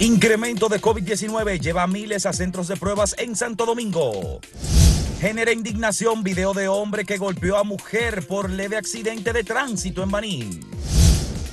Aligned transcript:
Incremento 0.00 0.68
de 0.68 0.80
COVID-19 0.80 1.58
lleva 1.58 1.82
a 1.82 1.88
miles 1.88 2.24
a 2.24 2.32
centros 2.32 2.68
de 2.68 2.76
pruebas 2.76 3.16
en 3.18 3.34
Santo 3.34 3.66
Domingo. 3.66 4.38
Genera 5.18 5.50
indignación 5.50 6.22
video 6.22 6.54
de 6.54 6.68
hombre 6.68 7.04
que 7.04 7.18
golpeó 7.18 7.56
a 7.56 7.64
mujer 7.64 8.24
por 8.28 8.48
leve 8.48 8.76
accidente 8.76 9.32
de 9.32 9.42
tránsito 9.42 10.04
en 10.04 10.10
Baní. 10.12 10.60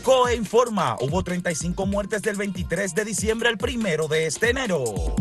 COE 0.04 0.36
informa, 0.36 0.96
hubo 1.02 1.24
35 1.24 1.88
muertes 1.88 2.22
del 2.22 2.36
23 2.36 2.94
de 2.94 3.04
diciembre 3.04 3.50
al 3.50 3.58
primero 3.58 4.08
de 4.08 4.28
este 4.28 4.52
enero. 4.52 5.16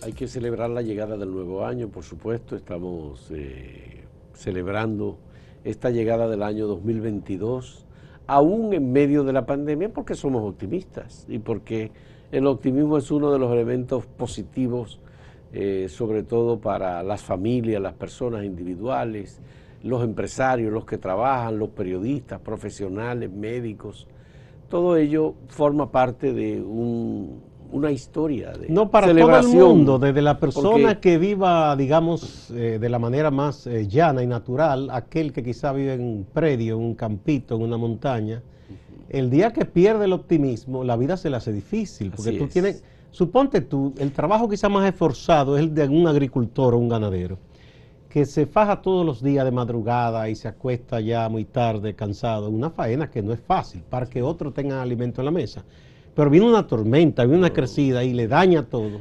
Hay 0.00 0.12
que 0.12 0.28
celebrar 0.28 0.70
la 0.70 0.82
llegada 0.82 1.16
del 1.16 1.32
nuevo 1.32 1.66
año, 1.66 1.88
por 1.88 2.04
supuesto. 2.04 2.54
Estamos 2.54 3.26
eh, 3.30 4.03
celebrando 4.34 5.18
esta 5.64 5.90
llegada 5.90 6.28
del 6.28 6.42
año 6.42 6.66
2022, 6.66 7.86
aún 8.26 8.72
en 8.72 8.92
medio 8.92 9.24
de 9.24 9.32
la 9.32 9.46
pandemia, 9.46 9.92
porque 9.92 10.14
somos 10.14 10.42
optimistas 10.48 11.26
y 11.28 11.38
porque 11.38 11.90
el 12.32 12.46
optimismo 12.46 12.98
es 12.98 13.10
uno 13.10 13.32
de 13.32 13.38
los 13.38 13.52
elementos 13.52 14.06
positivos, 14.06 15.00
eh, 15.52 15.86
sobre 15.88 16.22
todo 16.22 16.58
para 16.58 17.02
las 17.02 17.22
familias, 17.22 17.80
las 17.80 17.94
personas 17.94 18.44
individuales, 18.44 19.40
los 19.82 20.02
empresarios, 20.02 20.72
los 20.72 20.84
que 20.84 20.98
trabajan, 20.98 21.58
los 21.58 21.68
periodistas, 21.70 22.40
profesionales, 22.40 23.30
médicos. 23.30 24.06
Todo 24.68 24.96
ello 24.96 25.34
forma 25.48 25.92
parte 25.92 26.32
de 26.32 26.60
un, 26.60 27.40
una 27.74 27.90
historia 27.90 28.52
de 28.52 28.68
No, 28.68 28.88
para 28.88 29.08
todo 29.12 29.36
el 29.36 29.48
mundo, 29.48 29.98
desde 29.98 30.22
la 30.22 30.38
persona 30.38 31.00
que 31.00 31.18
viva, 31.18 31.74
digamos, 31.74 32.50
eh, 32.52 32.78
de 32.80 32.88
la 32.88 33.00
manera 33.00 33.32
más 33.32 33.66
eh, 33.66 33.88
llana 33.88 34.22
y 34.22 34.28
natural, 34.28 34.90
aquel 34.92 35.32
que 35.32 35.42
quizá 35.42 35.72
vive 35.72 35.94
en 35.94 36.02
un 36.02 36.24
predio, 36.32 36.76
en 36.76 36.82
un 36.82 36.94
campito, 36.94 37.56
en 37.56 37.62
una 37.62 37.76
montaña, 37.76 38.42
el 39.08 39.28
día 39.28 39.52
que 39.52 39.64
pierde 39.64 40.04
el 40.04 40.12
optimismo, 40.12 40.84
la 40.84 40.96
vida 40.96 41.16
se 41.16 41.30
le 41.30 41.36
hace 41.36 41.52
difícil, 41.52 42.12
porque 42.14 42.38
tú 42.38 42.46
tienes, 42.46 42.84
suponte 43.10 43.60
tú, 43.60 43.92
el 43.98 44.12
trabajo 44.12 44.48
quizá 44.48 44.68
más 44.68 44.88
esforzado 44.88 45.56
es 45.56 45.64
el 45.64 45.74
de 45.74 45.88
un 45.88 46.06
agricultor 46.06 46.74
o 46.74 46.78
un 46.78 46.88
ganadero, 46.88 47.38
que 48.08 48.24
se 48.24 48.46
faja 48.46 48.82
todos 48.82 49.04
los 49.04 49.20
días 49.20 49.44
de 49.44 49.50
madrugada 49.50 50.28
y 50.28 50.36
se 50.36 50.46
acuesta 50.46 51.00
ya 51.00 51.28
muy 51.28 51.44
tarde, 51.44 51.94
cansado, 51.94 52.48
una 52.50 52.70
faena 52.70 53.10
que 53.10 53.20
no 53.20 53.32
es 53.32 53.40
fácil, 53.40 53.82
para 53.82 54.06
que 54.06 54.22
otro 54.22 54.52
tenga 54.52 54.80
alimento 54.80 55.20
en 55.20 55.24
la 55.24 55.32
mesa 55.32 55.64
pero 56.14 56.30
viene 56.30 56.48
una 56.48 56.66
tormenta, 56.66 57.24
viene 57.24 57.38
una 57.38 57.52
crecida 57.52 58.04
y 58.04 58.14
le 58.14 58.28
daña 58.28 58.64
todo. 58.64 59.00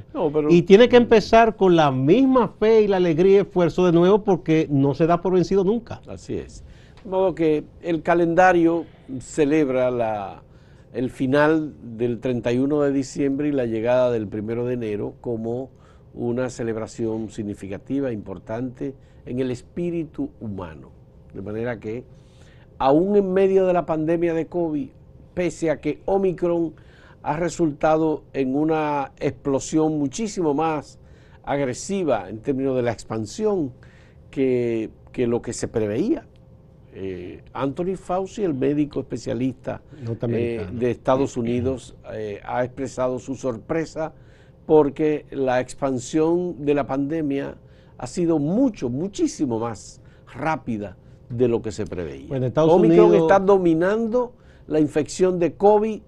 y 0.49 0.63
tiene 0.63 0.89
que 0.89 0.97
empezar 0.97 1.55
con 1.55 1.75
la 1.75 1.91
misma 1.91 2.47
fe 2.47 2.81
y 2.81 2.87
la 2.87 2.97
alegría 2.97 3.37
y 3.37 3.39
esfuerzo 3.41 3.85
de 3.85 3.91
nuevo 3.91 4.23
porque 4.23 4.67
no 4.69 4.93
se 4.93 5.05
da 5.05 5.21
por 5.21 5.33
vencido 5.33 5.63
nunca. 5.63 6.01
Así 6.07 6.35
es. 6.35 6.63
De 7.03 7.09
modo 7.09 7.35
que 7.35 7.65
el 7.81 8.01
calendario 8.01 8.85
celebra 9.19 9.91
la, 9.91 10.41
el 10.93 11.09
final 11.09 11.73
del 11.97 12.19
31 12.19 12.81
de 12.81 12.91
diciembre 12.91 13.49
y 13.49 13.51
la 13.51 13.65
llegada 13.65 14.11
del 14.11 14.27
1 14.31 14.65
de 14.65 14.73
enero 14.73 15.13
como 15.21 15.69
una 16.13 16.49
celebración 16.49 17.29
significativa, 17.29 18.11
importante 18.11 18.95
en 19.25 19.39
el 19.39 19.51
espíritu 19.51 20.29
humano. 20.39 20.89
De 21.33 21.41
manera 21.41 21.79
que, 21.79 22.03
aún 22.77 23.15
en 23.15 23.33
medio 23.33 23.65
de 23.65 23.73
la 23.73 23.85
pandemia 23.85 24.33
de 24.33 24.47
COVID, 24.47 24.89
pese 25.33 25.71
a 25.71 25.81
que 25.81 26.01
Omicron 26.05 26.73
ha 27.23 27.37
resultado 27.37 28.25
en 28.33 28.55
una 28.55 29.13
explosión 29.17 29.97
muchísimo 29.97 30.53
más 30.53 30.99
agresiva 31.43 32.29
en 32.29 32.39
términos 32.39 32.75
de 32.75 32.81
la 32.81 32.91
expansión 32.91 33.73
que, 34.29 34.91
lo 35.15 35.41
que 35.41 35.53
se 35.53 35.69
preveía. 35.69 36.27
Eh, 36.95 37.41
Anthony 37.53 37.95
Fauci, 37.95 38.43
el 38.43 38.53
médico 38.53 38.99
especialista 38.99 39.81
eh, 40.27 40.67
de 40.71 40.91
Estados 40.91 41.37
Unidos, 41.37 41.95
eh, 42.13 42.39
ha 42.45 42.63
expresado 42.63 43.17
su 43.19 43.35
sorpresa 43.35 44.13
porque 44.65 45.25
la 45.31 45.59
expansión 45.59 46.65
de 46.65 46.73
la 46.73 46.85
pandemia 46.85 47.57
ha 47.97 48.07
sido 48.07 48.37
mucho, 48.37 48.89
muchísimo 48.89 49.59
más 49.59 50.01
rápida 50.33 50.97
de 51.29 51.47
lo 51.47 51.61
que 51.61 51.71
se 51.71 51.85
preveía. 51.85 52.35
Omicron 52.63 53.15
está 53.15 53.39
dominando 53.39 54.33
la 54.67 54.79
infección 54.79 55.39
de 55.39 55.53
COVID 55.53 56.01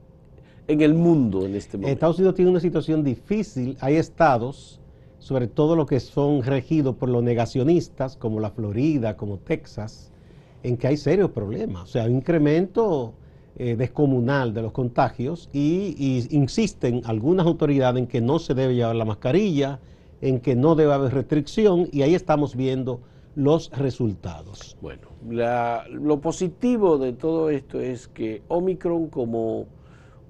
en 0.67 0.81
el 0.81 0.93
mundo 0.93 1.45
en 1.45 1.55
este 1.55 1.77
momento. 1.77 1.93
Estados 1.93 2.17
Unidos 2.17 2.35
tiene 2.35 2.51
una 2.51 2.59
situación 2.59 3.03
difícil. 3.03 3.77
Hay 3.81 3.95
estados, 3.95 4.79
sobre 5.19 5.47
todo 5.47 5.75
los 5.75 5.87
que 5.87 5.99
son 5.99 6.43
regidos 6.43 6.95
por 6.95 7.09
los 7.09 7.23
negacionistas, 7.23 8.15
como 8.15 8.39
la 8.39 8.51
Florida, 8.51 9.15
como 9.15 9.37
Texas, 9.37 10.11
en 10.63 10.77
que 10.77 10.87
hay 10.87 10.97
serios 10.97 11.31
problemas. 11.31 11.83
O 11.83 11.87
sea, 11.87 12.03
hay 12.03 12.11
un 12.11 12.17
incremento 12.17 13.13
eh, 13.57 13.75
descomunal 13.75 14.53
de 14.53 14.63
los 14.63 14.71
contagios 14.71 15.49
y, 15.53 15.95
y, 15.97 16.27
insisten 16.35 17.01
algunas 17.05 17.45
autoridades 17.45 18.01
en 18.01 18.07
que 18.07 18.21
no 18.21 18.39
se 18.39 18.53
debe 18.53 18.75
llevar 18.75 18.95
la 18.95 19.05
mascarilla, 19.05 19.79
en 20.21 20.39
que 20.39 20.55
no 20.55 20.75
debe 20.75 20.93
haber 20.93 21.13
restricción 21.13 21.87
y 21.91 22.01
ahí 22.01 22.15
estamos 22.15 22.55
viendo 22.55 22.99
los 23.35 23.69
resultados. 23.71 24.77
Bueno, 24.81 25.07
lo 25.91 26.21
positivo 26.21 26.97
de 26.97 27.13
todo 27.13 27.49
esto 27.49 27.79
es 27.79 28.07
que 28.07 28.41
Omicron 28.47 29.07
como 29.07 29.67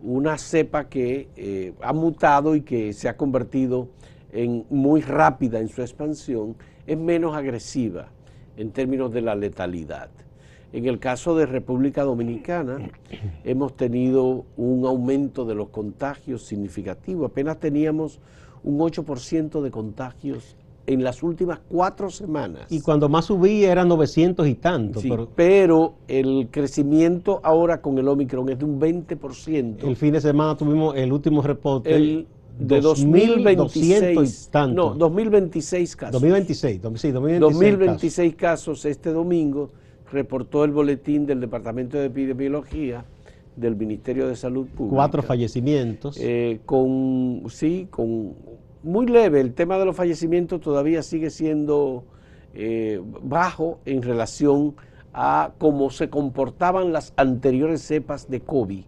una 0.06 0.38
cepa 0.38 0.88
que 0.88 1.30
eh, 1.36 1.74
ha 1.82 1.92
mutado 1.92 2.56
y 2.56 2.62
que 2.62 2.94
se 2.94 3.10
ha 3.10 3.18
convertido 3.18 3.90
en 4.32 4.66
muy 4.70 5.02
rápida 5.02 5.60
en 5.60 5.68
su 5.68 5.82
expansión, 5.82 6.56
es 6.86 6.98
menos 6.98 7.36
agresiva 7.36 8.10
en 8.56 8.72
términos 8.72 9.12
de 9.12 9.22
la 9.22 9.34
letalidad. 9.34 10.10
En 10.74 10.86
el 10.86 11.00
caso 11.00 11.36
de 11.36 11.46
República 11.46 12.04
Dominicana, 12.04 12.90
hemos 13.44 13.76
tenido 13.76 14.46
un 14.58 14.86
aumento 14.86 15.46
de 15.46 15.56
los 15.56 15.70
contagios 15.70 16.44
significativo. 16.44 17.26
Apenas 17.26 17.60
teníamos 17.60 18.20
un 18.64 18.78
8% 18.80 19.62
de 19.62 19.72
contagios 19.72 20.56
en 20.88 21.04
las 21.04 21.24
últimas 21.24 21.60
cuatro 21.68 22.10
semanas. 22.10 22.68
Y 22.70 22.82
cuando 22.82 23.10
más 23.10 23.26
subía 23.26 23.72
eran 23.72 23.88
900 23.88 24.48
y 24.48 24.56
tanto. 24.56 25.02
pero... 25.36 25.96
el 26.08 26.50
crecimiento 26.52 27.40
ahora 27.44 27.82
con 27.82 27.98
el 27.98 28.08
Omicron 28.08 28.50
es 28.50 28.60
de 28.60 28.66
un 28.66 28.80
20%. 28.80 29.84
El 29.84 29.96
fin 29.96 30.14
de 30.14 30.22
semana 30.22 30.56
tuvimos 30.56 30.96
el 30.96 31.12
último 31.12 31.42
reporte. 31.42 31.96
El, 31.96 32.28
de 32.58 32.80
2026 32.80 34.50
tanto. 34.50 34.92
No, 34.92 34.96
2026 34.96 35.96
casos. 35.96 36.14
2026, 36.14 36.76
sí, 36.76 36.80
2026, 36.80 37.40
2026 37.40 38.36
casos. 38.36 38.86
Este 38.86 39.12
domingo 39.12 39.72
reportó 40.12 40.64
el 40.64 40.72
boletín 40.72 41.26
del 41.26 41.42
Departamento 41.42 41.98
de 41.98 42.06
Epidemiología 42.06 43.04
del 43.56 43.76
Ministerio 43.76 44.28
de 44.28 44.36
Salud 44.36 44.68
Pública. 44.68 44.96
Cuatro 44.96 45.24
fallecimientos. 45.24 46.18
Eh, 46.20 46.60
con, 46.66 47.44
sí, 47.50 47.88
con 47.90 48.36
muy 48.86 49.08
leve. 49.08 49.42
El 49.42 49.54
tema 49.54 49.78
de 49.78 49.86
los 49.86 49.96
fallecimientos 49.96 50.62
todavía 50.62 51.02
sigue 51.02 51.30
siendo 51.30 52.06
eh, 52.54 53.02
bajo 53.24 53.80
en 53.86 54.02
relación 54.02 54.76
a 55.14 55.52
cómo 55.58 55.90
se 55.90 56.10
comportaban 56.10 56.94
las 56.94 57.14
anteriores 57.18 57.82
cepas 57.82 58.30
de 58.30 58.42
COVID. 58.42 58.84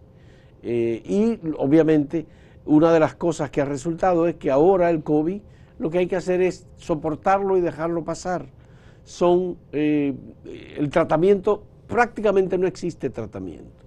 Eh, 0.62 1.02
y 1.04 1.38
obviamente 1.58 2.26
una 2.64 2.92
de 2.92 3.00
las 3.00 3.14
cosas 3.14 3.50
que 3.50 3.60
ha 3.60 3.64
resultado 3.64 4.28
es 4.28 4.36
que 4.36 4.50
ahora 4.50 4.90
el 4.90 5.02
COVID 5.02 5.40
lo 5.78 5.90
que 5.90 5.98
hay 5.98 6.06
que 6.06 6.16
hacer 6.16 6.40
es 6.40 6.66
soportarlo 6.76 7.56
y 7.56 7.60
dejarlo 7.60 8.04
pasar. 8.04 8.46
Son 9.04 9.56
eh, 9.72 10.14
el 10.76 10.90
tratamiento, 10.90 11.62
prácticamente 11.86 12.58
no 12.58 12.66
existe 12.66 13.10
tratamiento. 13.10 13.84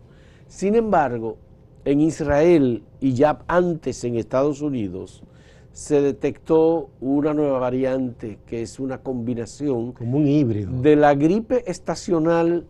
Sin 0.47 0.75
embargo, 0.75 1.37
en 1.85 2.01
Israel 2.01 2.83
y 2.99 3.13
ya 3.13 3.39
antes 3.47 4.03
en 4.03 4.15
Estados 4.15 4.61
Unidos, 4.61 5.23
se 5.71 6.01
detectó 6.01 6.89
una 6.99 7.33
nueva 7.33 7.59
variante 7.59 8.39
que 8.45 8.61
es 8.61 8.79
una 8.79 8.97
combinación 8.97 9.93
como 9.93 10.17
un 10.17 10.27
híbrido 10.27 10.71
de 10.81 10.95
la 10.95 11.15
gripe 11.15 11.69
estacional 11.69 12.65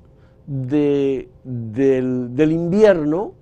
del, 0.45 1.30
del, 1.44 2.51
invierno 2.51 3.33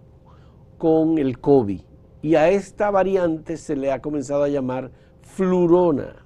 con 0.78 1.18
el 1.18 1.40
COVID. 1.40 1.82
Y 2.22 2.36
a 2.36 2.50
esta 2.50 2.92
variante 2.92 3.58
se 3.58 3.76
le 3.76 3.92
ha 3.92 4.02
comenzado 4.02 4.44
a 4.44 4.50
llamar 4.50 4.92
flurona. 5.22 6.26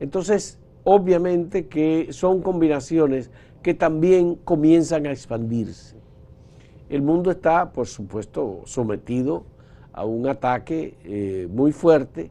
Entonces, 0.00 0.58
obviamente 0.84 1.66
que 1.66 2.08
son 2.12 2.42
combinaciones 2.42 3.30
que 3.62 3.74
también 3.74 4.36
comienzan 4.36 5.06
a 5.06 5.10
expandirse. 5.10 5.96
El 6.88 7.02
mundo 7.02 7.30
está, 7.30 7.72
por 7.72 7.86
supuesto, 7.86 8.62
sometido 8.64 9.44
a 9.98 10.04
un 10.04 10.28
ataque 10.28 10.94
eh, 11.04 11.48
muy 11.50 11.72
fuerte. 11.72 12.30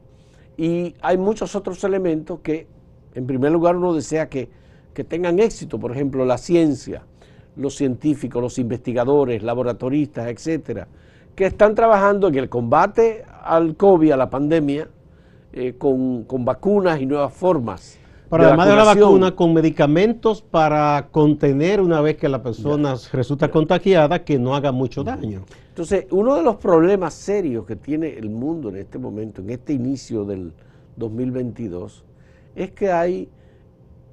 Y 0.56 0.94
hay 1.02 1.18
muchos 1.18 1.54
otros 1.54 1.84
elementos 1.84 2.40
que, 2.40 2.66
en 3.14 3.26
primer 3.26 3.52
lugar, 3.52 3.76
uno 3.76 3.92
desea 3.92 4.28
que, 4.28 4.48
que 4.94 5.04
tengan 5.04 5.38
éxito, 5.38 5.78
por 5.78 5.92
ejemplo, 5.92 6.24
la 6.24 6.38
ciencia, 6.38 7.02
los 7.56 7.76
científicos, 7.76 8.40
los 8.40 8.58
investigadores, 8.58 9.42
laboratoristas, 9.42 10.28
etcétera, 10.28 10.88
que 11.34 11.44
están 11.44 11.74
trabajando 11.74 12.28
en 12.28 12.36
el 12.36 12.48
combate 12.48 13.24
al 13.42 13.76
COVID, 13.76 14.12
a 14.12 14.16
la 14.16 14.30
pandemia, 14.30 14.88
eh, 15.52 15.74
con, 15.76 16.24
con, 16.24 16.44
vacunas 16.44 17.00
y 17.00 17.06
nuevas 17.06 17.32
formas 17.32 17.98
Pero 18.28 18.44
además 18.44 18.68
de 18.68 18.76
la 18.76 18.84
vacuna, 18.84 19.34
con 19.34 19.54
medicamentos 19.54 20.42
para 20.42 21.08
contener 21.10 21.80
una 21.80 22.00
vez 22.00 22.16
que 22.16 22.28
la 22.28 22.42
persona 22.42 22.94
resulta 23.12 23.50
contagiada, 23.50 24.24
que 24.24 24.38
no 24.38 24.54
haga 24.54 24.72
mucho 24.72 25.04
daño. 25.04 25.44
Entonces, 25.78 26.06
uno 26.10 26.34
de 26.34 26.42
los 26.42 26.56
problemas 26.56 27.14
serios 27.14 27.64
que 27.64 27.76
tiene 27.76 28.18
el 28.18 28.30
mundo 28.30 28.68
en 28.68 28.78
este 28.78 28.98
momento, 28.98 29.42
en 29.42 29.50
este 29.50 29.74
inicio 29.74 30.24
del 30.24 30.52
2022, 30.96 32.04
es 32.56 32.72
que 32.72 32.90
hay 32.90 33.28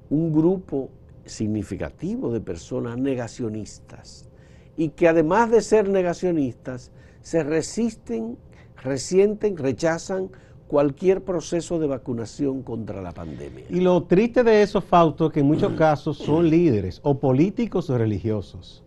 un 0.08 0.32
grupo 0.32 0.90
significativo 1.24 2.32
de 2.32 2.40
personas 2.40 2.96
negacionistas 2.98 4.28
y 4.76 4.90
que 4.90 5.08
además 5.08 5.50
de 5.50 5.60
ser 5.60 5.88
negacionistas, 5.88 6.92
se 7.20 7.42
resisten, 7.42 8.38
resienten, 8.84 9.56
rechazan 9.56 10.30
cualquier 10.68 11.24
proceso 11.24 11.80
de 11.80 11.88
vacunación 11.88 12.62
contra 12.62 13.02
la 13.02 13.10
pandemia. 13.10 13.64
Y 13.70 13.80
lo 13.80 14.04
triste 14.04 14.44
de 14.44 14.62
eso, 14.62 14.80
Fausto, 14.80 15.26
es 15.26 15.32
que 15.32 15.40
en 15.40 15.46
muchos 15.46 15.72
casos 15.72 16.16
son 16.16 16.48
líderes 16.48 17.00
o 17.02 17.18
políticos 17.18 17.90
o 17.90 17.98
religiosos 17.98 18.84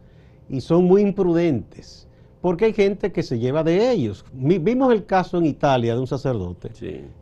y 0.48 0.62
son 0.62 0.86
muy 0.86 1.02
imprudentes 1.02 2.08
porque 2.42 2.66
hay 2.66 2.74
gente 2.74 3.12
que 3.12 3.24
se 3.24 3.40
lleva 3.40 3.64
de 3.64 3.92
ellos. 3.92 4.26
Vimos 4.34 4.94
el 4.94 5.06
caso 5.06 5.38
en 5.38 5.46
Italia 5.46 5.94
de 5.94 6.00
un 6.00 6.08
sacerdote 6.08 6.72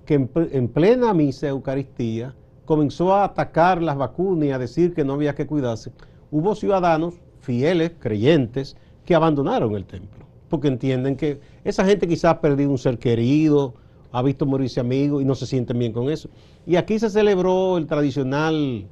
que 0.05 0.13
en, 0.13 0.67
plena 0.67 1.13
misa 1.13 1.47
Eucaristía 1.47 2.35
comenzó 2.65 3.13
a 3.13 3.23
atacar 3.23 3.81
las 3.81 3.97
vacunas 3.97 4.47
y 4.47 4.51
a 4.51 4.59
decir 4.59 4.93
que 4.93 5.03
no 5.03 5.13
había 5.13 5.33
que 5.33 5.47
cuidarse. 5.47 5.91
Hubo 6.29 6.53
ciudadanos 6.55 7.15
fieles, 7.39 7.91
creyentes, 7.99 8.75
que 9.05 9.15
abandonaron 9.15 9.73
el 9.75 9.85
templo, 9.85 10.25
porque 10.49 10.67
entienden 10.67 11.15
que 11.15 11.39
esa 11.63 11.85
gente 11.85 12.07
quizás 12.07 12.31
ha 12.31 12.41
perdido 12.41 12.69
un 12.69 12.77
ser 12.77 12.99
querido, 12.99 13.73
ha 14.11 14.21
visto 14.21 14.45
morirse 14.45 14.81
amigo 14.81 15.21
y 15.21 15.25
no 15.25 15.33
se 15.33 15.45
sienten 15.45 15.79
bien 15.79 15.93
con 15.93 16.09
eso. 16.09 16.29
Y 16.65 16.75
aquí 16.75 16.99
se 16.99 17.09
celebró 17.09 17.77
el 17.77 17.87
tradicional 17.87 18.85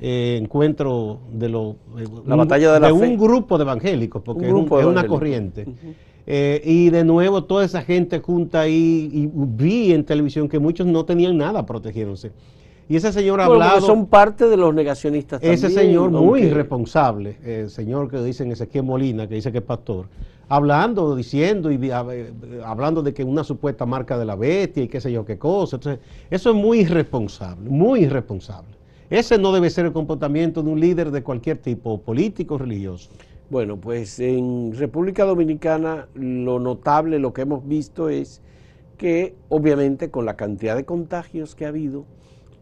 eh, 0.00 0.38
encuentro 0.40 1.20
de 1.30 1.48
lo, 1.50 1.76
eh, 1.98 2.04
la 2.26 2.34
batalla 2.34 2.80
de, 2.80 2.90
un 2.90 3.18
grupo 3.18 3.58
de 3.58 3.64
evangélicos, 3.64 4.22
porque 4.22 4.46
es, 4.46 4.52
una 4.52 5.06
corriente. 5.06 5.66
Eh, 6.26 6.62
y 6.64 6.88
de 6.90 7.04
nuevo 7.04 7.44
toda 7.44 7.64
esa 7.64 7.82
gente 7.82 8.20
junta 8.20 8.62
ahí, 8.62 9.10
y 9.12 9.28
vi 9.32 9.92
en 9.92 10.04
televisión 10.04 10.48
que 10.48 10.58
muchos 10.58 10.86
no 10.86 11.04
tenían 11.04 11.36
nada 11.36 11.66
protegiéndose. 11.66 12.32
Y 12.88 12.96
ese 12.96 13.12
señor 13.12 13.40
ha 13.40 13.44
hablado... 13.44 13.80
son 13.82 14.06
parte 14.06 14.44
de 14.44 14.50
de 14.50 14.56
los 14.56 14.74
negacionistas 14.74 15.40
también. 15.40 15.54
Ese 15.54 15.70
señor 15.70 16.10
muy 16.10 16.42
irresponsable, 16.42 17.36
el 17.44 17.68
señor 17.70 18.10
que 18.10 18.22
dicen 18.22 18.50
Ezequiel 18.50 18.84
Molina, 18.84 19.28
que 19.28 19.34
dice 19.34 19.52
que 19.52 19.58
es 19.58 19.64
pastor, 19.64 20.06
hablando, 20.48 21.14
diciendo 21.14 21.70
y 21.70 21.90
hablando 22.64 23.02
de 23.02 23.14
que 23.14 23.22
una 23.22 23.44
supuesta 23.44 23.86
marca 23.86 24.18
de 24.18 24.24
la 24.24 24.34
bestia 24.34 24.82
y 24.82 24.88
qué 24.88 25.00
sé 25.00 25.12
yo 25.12 25.24
qué 25.24 25.38
cosa. 25.38 25.76
Entonces, 25.76 26.02
eso 26.30 26.50
es 26.50 26.56
muy 26.56 26.80
irresponsable, 26.80 27.68
muy 27.68 28.00
irresponsable. 28.00 28.79
Ese 29.10 29.38
no 29.38 29.52
debe 29.52 29.70
ser 29.70 29.86
el 29.86 29.92
comportamiento 29.92 30.62
de 30.62 30.70
un 30.70 30.78
líder 30.78 31.10
de 31.10 31.24
cualquier 31.24 31.58
tipo, 31.58 32.00
político 32.00 32.54
o 32.54 32.58
religioso. 32.58 33.10
Bueno, 33.50 33.76
pues 33.76 34.20
en 34.20 34.72
República 34.76 35.24
Dominicana 35.24 36.06
lo 36.14 36.60
notable, 36.60 37.18
lo 37.18 37.32
que 37.32 37.42
hemos 37.42 37.66
visto 37.66 38.08
es 38.08 38.40
que 38.96 39.34
obviamente 39.48 40.10
con 40.10 40.24
la 40.24 40.36
cantidad 40.36 40.76
de 40.76 40.84
contagios 40.84 41.56
que 41.56 41.64
ha 41.64 41.68
habido, 41.68 42.04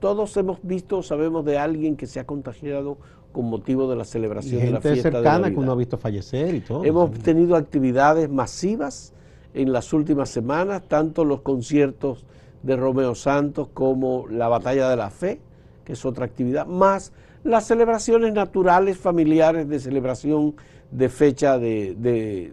todos 0.00 0.34
hemos 0.38 0.60
visto, 0.62 1.02
sabemos 1.02 1.44
de 1.44 1.58
alguien 1.58 1.96
que 1.96 2.06
se 2.06 2.18
ha 2.18 2.26
contagiado 2.26 2.96
con 3.32 3.50
motivo 3.50 3.90
de 3.90 3.96
la 3.96 4.04
celebración 4.04 4.62
de 4.62 4.70
la 4.70 4.80
fiesta 4.80 5.10
cercana 5.10 5.50
que 5.50 5.56
uno 5.56 5.72
ha 5.72 5.76
visto 5.76 5.98
fallecer 5.98 6.54
y 6.54 6.60
todo. 6.60 6.82
Hemos 6.82 7.10
tenido 7.18 7.56
actividades 7.56 8.30
masivas 8.30 9.12
en 9.52 9.70
las 9.72 9.92
últimas 9.92 10.30
semanas, 10.30 10.82
tanto 10.88 11.26
los 11.26 11.42
conciertos 11.42 12.24
de 12.62 12.76
Romeo 12.76 13.14
Santos 13.14 13.68
como 13.74 14.26
la 14.28 14.48
Batalla 14.48 14.88
de 14.88 14.96
la 14.96 15.10
Fe, 15.10 15.40
que 15.88 15.94
es 15.94 16.04
otra 16.04 16.26
actividad, 16.26 16.66
más 16.66 17.14
las 17.44 17.66
celebraciones 17.66 18.34
naturales 18.34 18.98
familiares 18.98 19.66
de 19.70 19.80
celebración 19.80 20.54
de 20.90 21.08
fecha 21.08 21.58
de, 21.58 21.94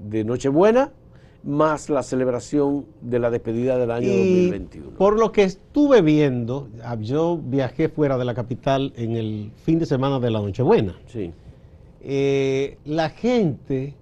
de 0.02 0.24
Nochebuena, 0.24 0.94
más 1.44 1.90
la 1.90 2.02
celebración 2.02 2.86
de 3.02 3.20
la 3.20 3.30
despedida 3.30 3.78
del 3.78 3.92
año 3.92 4.08
2021. 4.08 4.92
Por 4.92 5.20
lo 5.20 5.34
que 5.34 5.44
estuve 5.44 6.02
viendo, 6.02 6.70
ah, 6.82 6.96
yo 6.98 7.38
viajé 7.44 7.90
fuera 7.90 8.18
de 8.18 8.24
la 8.24 8.34
capital 8.34 8.94
en 8.96 9.18
el 9.18 9.52
fin 9.66 9.80
de 9.80 9.86
semana 9.86 10.22
de 10.22 10.31
la 10.31 10.40
Nochebuena. 10.40 10.96
Sí. 11.08 11.34
Eh, 12.00 12.78
la 12.86 13.10
gente 13.10 13.96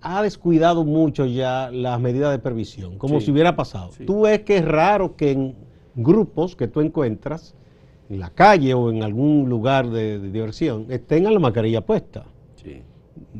ha 0.00 0.20
descuidado 0.20 0.84
mucho 0.84 1.26
ya 1.26 1.70
las 1.70 2.00
medidas 2.00 2.32
de 2.32 2.40
previsión, 2.40 2.98
como 2.98 3.20
si 3.20 3.30
hubiera 3.30 3.54
pasado. 3.54 3.90
Tú 4.04 4.22
ves 4.22 4.40
que 4.40 4.56
es 4.56 4.64
raro 4.64 5.14
que 5.14 5.30
en 5.30 5.54
grupos 5.94 6.56
que 6.56 6.66
tú 6.66 6.80
encuentras, 6.80 7.54
en 7.54 7.63
la 8.08 8.30
calle 8.30 8.74
o 8.74 8.90
en 8.90 9.02
algún 9.02 9.48
lugar 9.48 9.90
de, 9.90 10.18
diversión, 10.18 10.86
tengan 11.06 11.34
la 11.34 11.40
mascarilla 11.40 11.80
puesta. 11.80 12.24
Sí. 12.56 12.82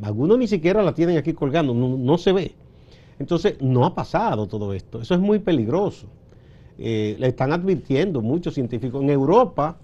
Algunos 0.01 0.37
ni 0.37 0.47
siquiera 0.47 0.83
la 0.83 0.93
tienen 0.93 1.17
aquí 1.17 1.33
colgando, 1.33 1.73
no 1.73 2.17
se 2.17 2.31
ve. 2.31 2.55
Entonces, 3.19 3.61
no 3.61 3.85
ha 3.85 3.95
pasado 3.95 4.47
todo 4.47 4.73
esto. 4.73 5.01
Eso 5.01 5.13
es 5.13 5.19
muy 5.19 5.39
peligroso. 5.39 6.07
Eh, 6.77 7.15
le 7.19 7.27
están 7.27 7.53
advirtiendo 7.53 8.21
muchos 8.21 8.53
científicos. 8.53 9.01
En 9.01 9.09
Europa, 9.09 9.77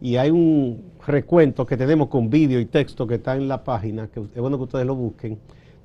y 0.00 0.16
hay 0.16 0.30
un 0.30 0.92
recuento 1.06 1.66
que 1.66 1.76
tenemos 1.76 2.08
con 2.08 2.30
vídeo 2.30 2.60
y 2.60 2.66
texto 2.66 3.06
que 3.06 3.16
está 3.16 3.36
en 3.36 3.48
la 3.48 3.64
página, 3.64 4.08
que 4.08 4.20
es 4.20 4.40
bueno 4.40 4.56
que 4.56 4.64
ustedes 4.64 4.86
lo 4.86 4.94
busquen, 4.94 5.38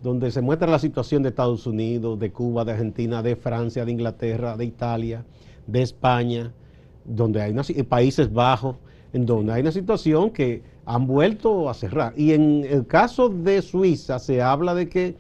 donde 0.04 0.30
se 0.32 0.42
muestra 0.42 0.70
la 0.70 0.80
situación 0.80 1.24
de 1.24 1.30
Estados 1.30 1.66
Unidos, 1.66 2.20
de 2.20 2.32
Cuba, 2.32 2.66
de 2.66 2.74
Argentina, 2.74 3.24
de 3.24 3.36
Francia, 3.36 3.86
de 3.86 3.92
Inglaterra, 3.92 4.56
de 4.56 4.66
Italia, 4.66 5.26
de 5.66 5.82
España, 5.82 6.52
donde 7.06 7.42
hay 7.42 7.54
Países 7.84 8.32
Bajos, 8.32 8.78
en 9.14 9.26
donde 9.26 9.54
hay 9.54 9.62
una 9.62 9.72
situación 9.72 10.32
que 10.32 10.64
han 10.86 11.08
vuelto 11.08 11.70
a 11.70 11.74
cerrar. 11.74 12.14
Y 12.18 12.34
en 12.34 12.66
el 12.68 12.86
caso 12.88 13.30
de 13.30 13.62
Suiza 13.62 14.20
se 14.20 14.42
habla 14.42 14.74
de 14.74 14.90
que 14.90 15.16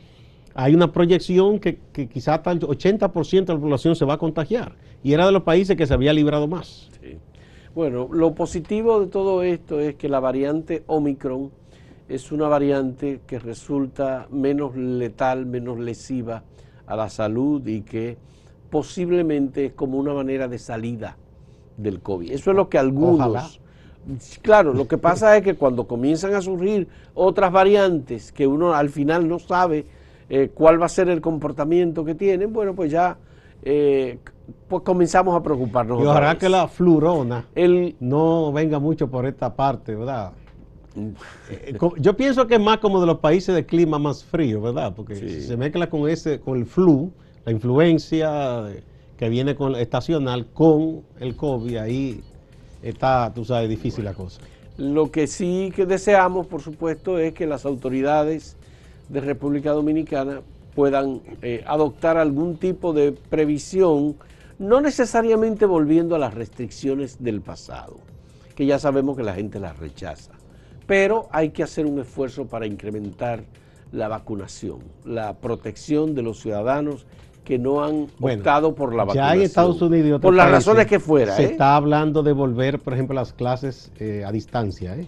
hay 0.56 0.75
una 0.75 0.91
proyección 0.91 1.59
que, 1.59 1.80
que 1.91 2.07
quizá 2.07 2.35
hasta 2.35 2.51
el 2.51 2.59
80% 2.59 3.45
de 3.45 3.53
la 3.53 3.59
población 3.59 3.95
se 3.95 4.06
va 4.06 4.15
a 4.15 4.18
contagiar. 4.18 4.75
Y 5.03 5.13
era 5.13 5.25
de 5.25 5.31
los 5.31 5.44
países 5.44 5.75
que 5.75 5.85
se 5.85 5.94
había 5.94 6.13
librado 6.13 6.47
más. 6.47 6.89
Bueno, 7.75 8.07
lo 8.12 8.36
positivo 8.36 9.00
de 9.00 9.07
todo 9.07 9.41
esto 9.41 9.79
es 9.79 9.95
que 9.95 10.07
la 10.07 10.19
variante 10.19 10.83
Omicron 10.86 11.51
es 12.07 12.31
una 12.31 12.47
variante 12.47 13.21
que 13.25 13.39
resulta 13.39 14.27
menos 14.29 14.75
letal, 14.75 15.45
menos 15.45 15.79
lesiva 15.79 16.44
a 16.86 16.95
la 16.95 17.09
salud 17.09 17.65
y 17.65 17.81
que 17.81 18.18
posiblemente 18.69 19.65
es 19.68 19.74
como 19.74 19.97
una 19.97 20.13
manera 20.13 20.47
de 20.47 20.59
salida 20.59 21.18
del 21.78 22.02
COVID. 22.02 22.31
Eso 22.31 22.52
es 22.52 22.58
lo 22.58 22.70
que 22.70 22.78
algunos... 22.78 23.60
Claro, 24.42 24.74
lo 24.74 24.86
que 24.86 24.98
pasa 24.98 25.38
es 25.38 25.44
que 25.44 25.56
cuando 25.56 25.88
comienzan 25.88 26.34
a 26.34 26.42
surgir 26.42 26.90
otras 27.13 27.53
variantes 27.53 28.34
que 28.34 28.46
uno 28.46 28.74
al 28.74 28.89
final 28.89 29.30
no 29.30 29.39
sabe 29.39 29.86
eh, 30.30 30.51
cuál 30.53 30.82
va 30.82 30.88
a 30.88 30.89
ser 30.89 31.08
el 31.08 31.22
comportamiento 31.22 32.03
que 32.03 32.13
tienen, 32.13 32.51
bueno, 32.51 32.75
pues 32.75 32.92
ya 32.92 33.18
eh, 33.63 34.18
pues 34.68 34.84
comenzamos 34.84 35.36
a 35.36 35.42
preocuparnos. 35.42 36.01
Y 36.01 36.06
ojalá 36.06 36.38
que 36.38 36.50
la 36.50 36.68
flurona 36.68 37.46
no 38.00 38.51
venga 38.51 38.80
mucho 38.80 39.10
por 39.10 39.25
esta 39.25 39.56
parte, 39.56 39.96
¿verdad? 39.96 40.34
Eh, 41.50 41.77
yo 41.98 42.15
pienso 42.15 42.46
que 42.46 42.56
es 42.56 42.62
más 42.62 42.77
como 42.80 43.00
de 43.00 43.08
los 43.08 43.20
países 43.20 43.56
de 43.56 43.65
clima 43.65 44.00
más 44.00 44.24
frío, 44.24 44.62
¿verdad? 44.62 44.94
Porque 44.96 45.15
si 45.15 45.42
se 45.42 45.58
mezcla 45.58 45.89
con 45.89 46.10
ese, 46.10 46.39
con 46.39 46.58
el 46.58 46.65
flu, 46.65 47.12
la 47.46 47.51
influencia 47.51 48.63
que 49.17 49.29
viene 49.29 49.55
con 49.55 49.75
estacional 49.75 50.48
con 50.48 51.03
el 51.20 51.36
COVID, 51.36 51.77
ahí 51.77 52.24
está, 52.82 53.32
tú 53.34 53.46
sabes, 53.46 53.70
difícil 53.70 54.05
la 54.05 54.13
cosa. 54.13 54.41
Lo 54.77 55.12
que 55.12 55.27
sí 55.27 55.72
que 55.75 55.86
deseamos, 55.86 56.48
por 56.48 56.62
supuesto, 56.62 57.20
es 57.20 57.34
que 57.34 57.46
las 57.46 57.65
autoridades 57.65 58.58
de 59.10 59.22
República 59.22 59.72
Dominicana 59.72 60.41
puedan 60.75 61.22
eh, 61.41 61.63
adoptar 61.67 62.17
algún 62.17 62.58
tipo 62.58 62.93
de 62.93 63.12
previsión, 63.12 64.15
no 64.58 64.82
necesariamente 64.82 65.65
volviendo 65.65 66.15
a 66.15 66.20
las 66.20 66.34
restricciones 66.34 67.24
del 67.24 67.41
pasado, 67.41 67.98
que 68.55 68.65
ya 68.65 68.79
sabemos 68.79 69.15
que 69.15 69.24
la 69.24 69.36
gente 69.36 69.60
las 69.60 69.77
rechaza, 69.77 70.32
pero 70.88 71.27
hay 71.32 71.51
que 71.51 71.63
hacer 71.63 71.86
un 71.86 72.00
esfuerzo 72.00 72.46
para 72.46 72.65
incrementar 72.65 73.43
la 73.91 74.08
vacunación, 74.08 74.79
la 75.05 75.36
protección 75.36 76.15
de 76.15 76.24
los 76.24 76.39
ciudadanos 76.39 77.05
que 77.43 77.59
no 77.59 77.83
han 77.83 78.07
optado 78.19 78.73
por 78.73 78.93
la 78.93 79.03
vacunación. 79.03 79.25
Ya 79.25 79.35
en 79.35 79.41
Estados 79.41 79.81
Unidos 79.81 80.21
por 80.21 80.33
las 80.33 80.50
razones 80.50 80.88
que 80.88 81.00
fuera. 81.00 81.35
Se 81.35 81.43
¿eh? 81.43 81.51
está 81.51 81.75
hablando 81.75 82.23
de 82.23 82.31
volver, 82.31 82.79
por 82.79 82.93
ejemplo, 82.93 83.15
las 83.15 83.33
clases 83.33 83.91
eh, 84.00 84.23
a 84.25 84.31
distancia. 84.31 84.95
¿eh? 84.95 85.07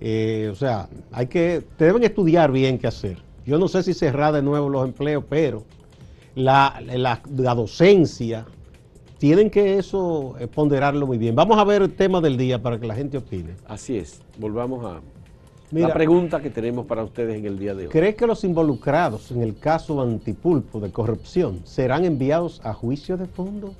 Eh, 0.00 0.48
o 0.50 0.54
sea, 0.54 0.88
hay 1.12 1.26
que, 1.26 1.62
deben 1.78 2.02
estudiar 2.02 2.50
bien 2.50 2.78
qué 2.78 2.86
hacer. 2.86 3.18
Yo 3.44 3.58
no 3.58 3.68
sé 3.68 3.82
si 3.82 3.92
cerrar 3.92 4.32
de 4.32 4.42
nuevo 4.42 4.68
los 4.68 4.84
empleos, 4.84 5.24
pero 5.28 5.64
la, 6.34 6.80
docencia, 7.28 8.46
tienen 9.18 9.50
que 9.50 9.78
eso 9.78 10.36
ponderarlo 10.54 11.06
muy 11.06 11.18
bien. 11.18 11.34
Vamos 11.34 11.58
a 11.58 11.64
ver 11.64 11.82
el 11.82 11.92
tema 11.92 12.20
del 12.22 12.38
día 12.38 12.62
para 12.62 12.78
que 12.78 12.86
la 12.86 12.94
gente 12.94 13.18
opine. 13.18 13.54
Así 13.66 13.98
es, 13.98 14.22
volvamos 14.38 14.84
a 14.84 15.00
la 15.70 15.92
pregunta 15.92 16.40
que 16.40 16.50
tenemos 16.50 16.86
para 16.86 17.04
ustedes 17.04 17.36
en 17.36 17.44
el 17.44 17.58
día 17.58 17.74
de 17.74 17.84
hoy. 17.84 17.88
¿Cree 17.90 18.14
que 18.14 18.26
los 18.26 18.44
involucrados 18.44 19.30
en 19.30 19.42
el 19.42 19.58
caso 19.58 20.00
antipulpo 20.00 20.80
de 20.80 20.90
corrupción 20.90 21.60
serán 21.64 22.04
enviados 22.04 22.60
a 22.64 22.72
juicio 22.72 23.16
de 23.16 23.26
fondo? 23.26 23.74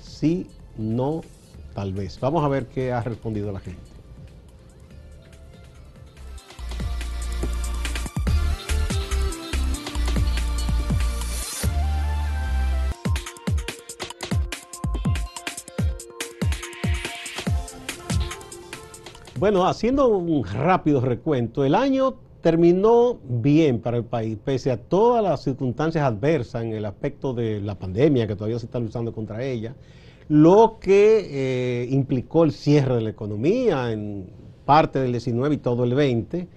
Sí, 0.00 0.46
no 0.76 1.22
tal 1.74 1.92
vez. 1.92 2.18
Vamos 2.20 2.44
a 2.44 2.48
ver 2.48 2.66
qué 2.66 2.92
ha 2.92 3.02
respondido 3.02 3.52
la 3.52 3.60
gente. 3.60 3.95
Bueno, 19.38 19.66
haciendo 19.66 20.08
un 20.08 20.44
rápido 20.44 21.02
recuento, 21.02 21.62
el 21.62 21.74
año 21.74 22.14
terminó 22.40 23.18
bien 23.22 23.80
para 23.80 23.98
el 23.98 24.04
país, 24.04 24.38
pese 24.42 24.70
a 24.70 24.78
todas 24.78 25.22
las 25.22 25.42
circunstancias 25.42 26.04
adversas 26.04 26.62
en 26.62 26.72
el 26.72 26.86
aspecto 26.86 27.34
de 27.34 27.60
la 27.60 27.74
pandemia, 27.74 28.26
que 28.26 28.34
todavía 28.34 28.58
se 28.58 28.64
está 28.64 28.80
luchando 28.80 29.12
contra 29.12 29.44
ella, 29.44 29.74
lo 30.30 30.78
que 30.80 31.26
eh, 31.28 31.88
implicó 31.90 32.44
el 32.44 32.52
cierre 32.52 32.94
de 32.94 33.02
la 33.02 33.10
economía 33.10 33.92
en 33.92 34.30
parte 34.64 35.00
del 35.00 35.12
19 35.12 35.56
y 35.56 35.58
todo 35.58 35.84
el 35.84 35.94
20. 35.94 36.48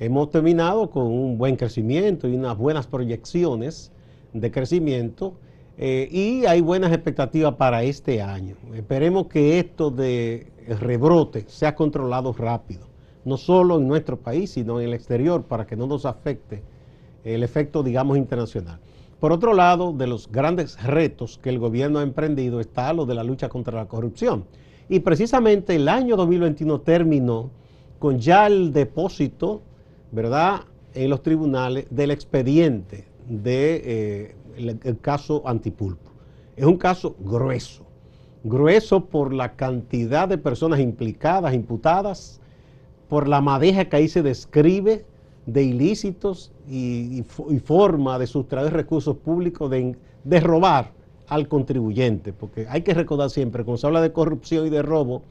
Hemos 0.00 0.30
terminado 0.30 0.90
con 0.90 1.06
un 1.06 1.38
buen 1.38 1.54
crecimiento 1.54 2.26
y 2.26 2.34
unas 2.34 2.58
buenas 2.58 2.88
proyecciones 2.88 3.92
de 4.32 4.50
crecimiento 4.50 5.34
eh, 5.78 6.08
y 6.10 6.46
hay 6.46 6.60
buenas 6.60 6.92
expectativas 6.92 7.54
para 7.54 7.84
este 7.84 8.22
año. 8.22 8.56
Esperemos 8.74 9.28
que 9.28 9.60
esto 9.60 9.92
de 9.92 10.48
rebrote 10.68 11.44
sea 11.48 11.74
controlado 11.74 12.32
rápido, 12.32 12.86
no 13.24 13.36
solo 13.36 13.78
en 13.78 13.88
nuestro 13.88 14.18
país, 14.18 14.50
sino 14.50 14.80
en 14.80 14.88
el 14.88 14.94
exterior, 14.94 15.44
para 15.44 15.66
que 15.66 15.76
no 15.76 15.86
nos 15.86 16.06
afecte 16.06 16.62
el 17.24 17.42
efecto, 17.42 17.82
digamos, 17.82 18.16
internacional. 18.16 18.78
Por 19.20 19.32
otro 19.32 19.54
lado, 19.54 19.92
de 19.92 20.06
los 20.06 20.30
grandes 20.30 20.82
retos 20.82 21.38
que 21.38 21.48
el 21.48 21.58
gobierno 21.58 21.98
ha 21.98 22.02
emprendido 22.02 22.60
está 22.60 22.92
lo 22.92 23.06
de 23.06 23.14
la 23.14 23.24
lucha 23.24 23.48
contra 23.48 23.78
la 23.78 23.86
corrupción. 23.86 24.44
Y 24.88 25.00
precisamente 25.00 25.74
el 25.76 25.88
año 25.88 26.16
2021 26.16 26.80
terminó 26.82 27.50
con 27.98 28.18
ya 28.18 28.46
el 28.46 28.72
depósito, 28.72 29.62
¿verdad?, 30.12 30.60
en 30.92 31.10
los 31.10 31.22
tribunales 31.22 31.86
del 31.90 32.10
expediente 32.10 33.06
del 33.26 33.42
de, 33.42 34.34
eh, 34.86 34.96
caso 35.00 35.42
Antipulpo. 35.46 36.10
Es 36.56 36.66
un 36.66 36.76
caso 36.76 37.16
grueso, 37.18 37.84
grueso 38.44 39.06
por 39.06 39.32
la 39.32 39.56
cantidad 39.56 40.28
de 40.28 40.38
personas 40.38 40.78
implicadas, 40.78 41.54
imputadas, 41.54 42.40
por 43.08 43.26
la 43.26 43.40
madeja 43.40 43.86
que 43.86 43.96
ahí 43.96 44.08
se 44.08 44.22
describe 44.22 45.04
de 45.46 45.62
ilícitos 45.62 46.52
y, 46.68 47.24
forma 47.64 48.18
de 48.18 48.26
sustraer 48.26 48.72
recursos 48.72 49.16
públicos, 49.16 49.70
de, 49.70 50.40
robar 50.40 50.92
al 51.26 51.48
contribuyente, 51.48 52.32
porque 52.32 52.66
hay 52.68 52.82
que 52.82 52.94
recordar 52.94 53.30
siempre, 53.30 53.64
cuando 53.64 53.78
se 53.78 53.86
habla 53.86 54.02
de 54.02 54.12
corrupción 54.12 54.66
y 54.66 54.70
de 54.70 54.82
robo 54.82 55.22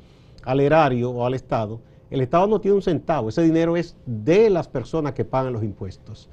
al 0.43 0.59
erario 0.59 1.11
o 1.11 1.25
al 1.25 1.35
Estado, 1.35 1.79
el 2.09 2.21
Estado 2.21 2.47
no 2.47 2.61
tiene 2.61 2.75
un 2.75 2.81
centavo, 2.81 3.29
ese 3.29 3.43
dinero 3.43 3.77
es 3.77 3.95
de 4.05 4.49
las 4.49 4.67
personas 4.67 5.13
que 5.13 5.25
pagan 5.25 5.53
los 5.53 5.63
impuestos. 5.63 6.29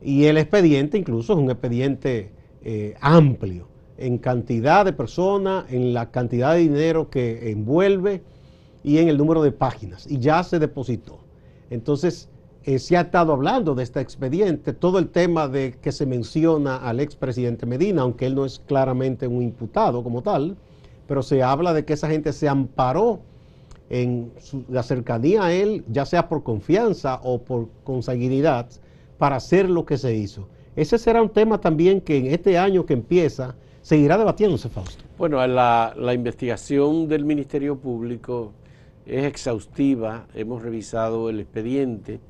Y 0.00 0.24
el 0.24 0.36
expediente 0.36 0.98
incluso 0.98 1.32
es 1.32 1.38
un 1.38 1.50
expediente 1.50 2.32
eh, 2.62 2.94
amplio 3.00 3.71
en 4.06 4.18
cantidad 4.18 4.84
de 4.84 4.92
personas, 4.92 5.64
en 5.70 5.94
la 5.94 6.10
cantidad 6.10 6.54
de 6.54 6.60
dinero 6.60 7.08
que 7.08 7.50
envuelve 7.50 8.22
y 8.82 8.98
en 8.98 9.08
el 9.08 9.16
número 9.16 9.42
de 9.42 9.52
páginas. 9.52 10.10
Y 10.10 10.18
ya 10.18 10.42
se 10.42 10.58
depositó. 10.58 11.18
Entonces, 11.70 12.28
eh, 12.64 12.78
se 12.78 12.96
ha 12.96 13.02
estado 13.02 13.32
hablando 13.32 13.74
de 13.74 13.82
este 13.82 14.00
expediente, 14.00 14.72
todo 14.72 14.98
el 14.98 15.08
tema 15.08 15.48
de 15.48 15.74
que 15.80 15.90
se 15.90 16.06
menciona 16.06 16.76
al 16.76 17.00
expresidente 17.00 17.66
Medina, 17.66 18.02
aunque 18.02 18.26
él 18.26 18.34
no 18.34 18.44
es 18.44 18.60
claramente 18.60 19.26
un 19.26 19.42
imputado 19.42 20.04
como 20.04 20.22
tal, 20.22 20.56
pero 21.08 21.22
se 21.22 21.42
habla 21.42 21.72
de 21.72 21.84
que 21.84 21.94
esa 21.94 22.08
gente 22.08 22.32
se 22.32 22.48
amparó 22.48 23.20
en 23.90 24.32
la 24.68 24.82
cercanía 24.82 25.44
a 25.44 25.52
él, 25.52 25.84
ya 25.88 26.06
sea 26.06 26.28
por 26.28 26.42
confianza 26.42 27.20
o 27.22 27.42
por 27.42 27.68
consanguinidad, 27.84 28.68
para 29.18 29.36
hacer 29.36 29.68
lo 29.68 29.84
que 29.84 29.98
se 29.98 30.14
hizo. 30.14 30.48
Ese 30.76 30.98
será 30.98 31.20
un 31.20 31.28
tema 31.28 31.60
también 31.60 32.00
que 32.00 32.16
en 32.16 32.26
este 32.26 32.56
año 32.58 32.86
que 32.86 32.94
empieza 32.94 33.56
seguirá 33.82 34.16
debatiéndose, 34.16 34.70
Fausto. 34.70 35.04
Bueno, 35.18 35.46
la, 35.46 35.92
la 35.96 36.14
investigación 36.14 37.08
del 37.08 37.24
Ministerio 37.24 37.78
Público 37.78 38.52
es 39.04 39.24
exhaustiva, 39.24 40.28
hemos 40.34 40.62
revisado 40.62 41.28
el 41.28 41.40
expediente, 41.40 42.20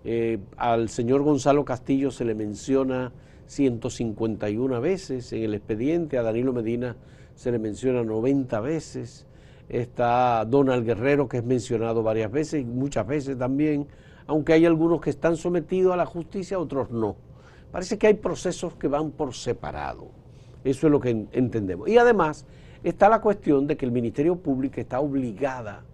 Eh, 0.05 0.39
al 0.57 0.89
señor 0.89 1.23
Gonzalo 1.23 1.65
Castillo 1.65 2.11
se 2.11 2.25
le 2.25 2.35
menciona 2.35 3.13
151 3.47 4.81
veces 4.81 5.33
en 5.33 5.43
el 5.43 5.55
expediente, 5.55 6.19
a 6.19 6.23
Danilo 6.23 6.53
Medina 6.53 6.97
se 7.35 7.53
le 7.53 7.59
menciona 7.59 8.03
90 8.03 8.61
veces, 8.61 9.27
está 9.69 10.45
Donald 10.45 10.85
Guerrero 10.85 11.29
que 11.29 11.39
es 11.39 11.45
mencionado 11.45 12.03
varias 12.03 12.31
veces, 12.31 12.65
muchas 12.65 13.07
veces 13.07 13.39
también, 13.39 13.87
aunque 14.27 14.53
hay 14.53 14.67
algunos 14.67 15.01
que 15.01 15.11
están 15.11 15.37
sometidos 15.37 15.93
a 15.93 15.97
la 15.97 16.07
justicia, 16.07 16.59
otros 16.59 16.91
no. 16.91 17.17
Parece 17.71 17.99
que 17.99 18.07
hay 18.07 18.15
procesos 18.15 18.75
que 18.75 18.89
van 18.89 19.11
por 19.11 19.35
separado, 19.35 20.09
eso 20.65 20.87
es 20.87 20.91
lo 20.91 21.01
que 21.01 21.27
entendemos. 21.33 21.89
Y 21.89 21.99
además 21.99 22.47
está 22.83 23.09
la 23.09 23.21
cuestión 23.21 23.67
de 23.67 23.77
que 23.77 23.85
el 23.85 23.93
Ministerio 23.93 24.37
Público 24.37 24.81
está 24.81 25.01
obligada 25.01 25.85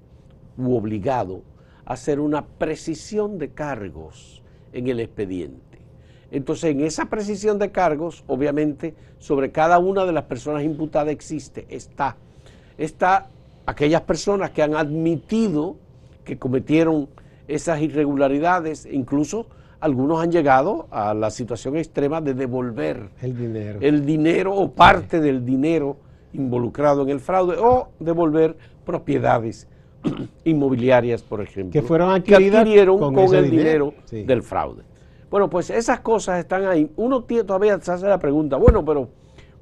u 0.56 0.76
obligado 0.76 1.42
a 1.84 1.94
hacer 1.94 2.20
una 2.20 2.46
precisión 2.46 3.38
de 3.38 3.50
cargos 3.50 4.42
en 4.72 4.88
el 4.88 5.00
expediente. 5.00 5.71
Entonces, 6.32 6.70
en 6.70 6.80
esa 6.80 7.04
precisión 7.04 7.58
de 7.58 7.70
cargos, 7.70 8.24
obviamente, 8.26 8.94
sobre 9.18 9.52
cada 9.52 9.78
una 9.78 10.06
de 10.06 10.12
las 10.12 10.24
personas 10.24 10.64
imputadas 10.64 11.12
existe, 11.12 11.66
está, 11.68 12.16
está 12.78 13.28
aquellas 13.66 14.00
personas 14.00 14.50
que 14.50 14.62
han 14.62 14.74
admitido 14.74 15.76
que 16.24 16.38
cometieron 16.38 17.08
esas 17.48 17.82
irregularidades, 17.82 18.88
incluso 18.90 19.46
algunos 19.78 20.22
han 20.22 20.32
llegado 20.32 20.86
a 20.90 21.12
la 21.12 21.30
situación 21.30 21.76
extrema 21.76 22.22
de 22.22 22.32
devolver 22.32 23.10
el 23.20 23.36
dinero, 23.36 23.78
el 23.82 24.06
dinero 24.06 24.54
o 24.54 24.70
parte 24.70 25.20
del 25.20 25.44
dinero 25.44 25.98
involucrado 26.32 27.02
en 27.02 27.10
el 27.10 27.20
fraude 27.20 27.56
o 27.58 27.88
devolver 27.98 28.56
propiedades 28.86 29.68
inmobiliarias, 30.44 31.22
por 31.22 31.42
ejemplo, 31.42 31.72
que 31.72 31.86
fueron 31.86 32.10
adquirieron 32.10 32.98
con, 32.98 33.34
el 33.34 33.50
dinero, 33.50 33.92
del 34.10 34.42
fraude. 34.42 34.91
Bueno, 35.32 35.48
pues 35.48 35.70
esas 35.70 36.00
cosas 36.00 36.40
están 36.40 36.66
ahí. 36.66 36.92
Uno 36.96 37.22
todavía 37.22 37.80
se 37.80 37.90
hace 37.90 38.06
la 38.06 38.18
pregunta, 38.18 38.58
bueno, 38.58 38.84
pero 38.84 39.08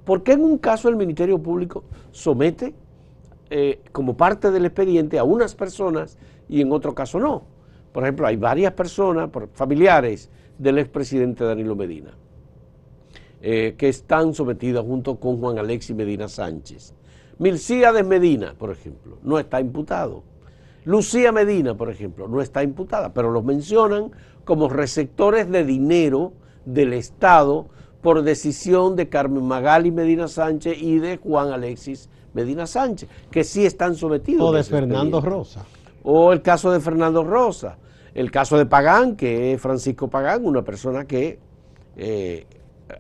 ¿por 0.04 0.24
qué 0.24 0.32
en 0.32 0.42
un 0.42 0.58
caso 0.58 0.88
el 0.88 0.96
Ministerio 0.96 1.38
Público 1.38 1.84
somete 2.10 2.74
eh, 3.50 3.80
como 3.92 4.16
parte 4.16 4.50
del 4.50 4.66
expediente 4.66 5.16
a 5.16 5.22
unas 5.22 5.54
personas 5.54 6.18
y 6.48 6.60
en 6.60 6.72
otro 6.72 6.92
caso 6.92 7.20
no? 7.20 7.44
Por 7.92 8.02
ejemplo, 8.02 8.26
hay 8.26 8.34
varias 8.34 8.72
personas, 8.72 9.30
familiares 9.52 10.28
del 10.58 10.78
expresidente 10.78 11.44
Danilo 11.44 11.76
Medina, 11.76 12.16
eh, 13.40 13.76
que 13.78 13.90
están 13.90 14.34
sometidas 14.34 14.84
junto 14.84 15.20
con 15.20 15.38
Juan 15.38 15.56
Alexis 15.60 15.94
Medina 15.94 16.26
Sánchez. 16.26 16.94
Milcíades 17.38 18.04
Medina, 18.04 18.56
por 18.58 18.72
ejemplo, 18.72 19.18
no 19.22 19.38
está 19.38 19.60
imputado. 19.60 20.24
Lucía 20.84 21.30
Medina, 21.30 21.76
por 21.76 21.90
ejemplo, 21.90 22.26
no 22.26 22.40
está 22.40 22.62
imputada, 22.62 23.12
pero 23.12 23.30
los 23.30 23.44
mencionan 23.44 24.10
como 24.44 24.68
receptores 24.68 25.50
de 25.50 25.64
dinero 25.64 26.32
del 26.64 26.92
Estado 26.92 27.66
por 28.00 28.22
decisión 28.22 28.96
de 28.96 29.08
Carmen 29.08 29.44
Magali 29.44 29.90
Medina 29.90 30.28
Sánchez 30.28 30.80
y 30.80 30.98
de 30.98 31.18
Juan 31.18 31.52
Alexis 31.52 32.08
Medina 32.32 32.66
Sánchez, 32.66 33.08
que 33.30 33.44
sí 33.44 33.66
están 33.66 33.94
sometidos. 33.96 34.48
O 34.48 34.52
de 34.52 34.62
Fernando 34.62 35.20
Rosa. 35.20 35.64
O 36.02 36.32
el 36.32 36.42
caso 36.42 36.70
de 36.72 36.80
Fernando 36.80 37.24
Rosa. 37.24 37.76
El 38.14 38.30
caso 38.30 38.56
de 38.56 38.66
Pagán, 38.66 39.16
que 39.16 39.52
es 39.52 39.60
Francisco 39.60 40.08
Pagán, 40.08 40.44
una 40.44 40.62
persona 40.62 41.04
que 41.04 41.38
eh, 41.96 42.46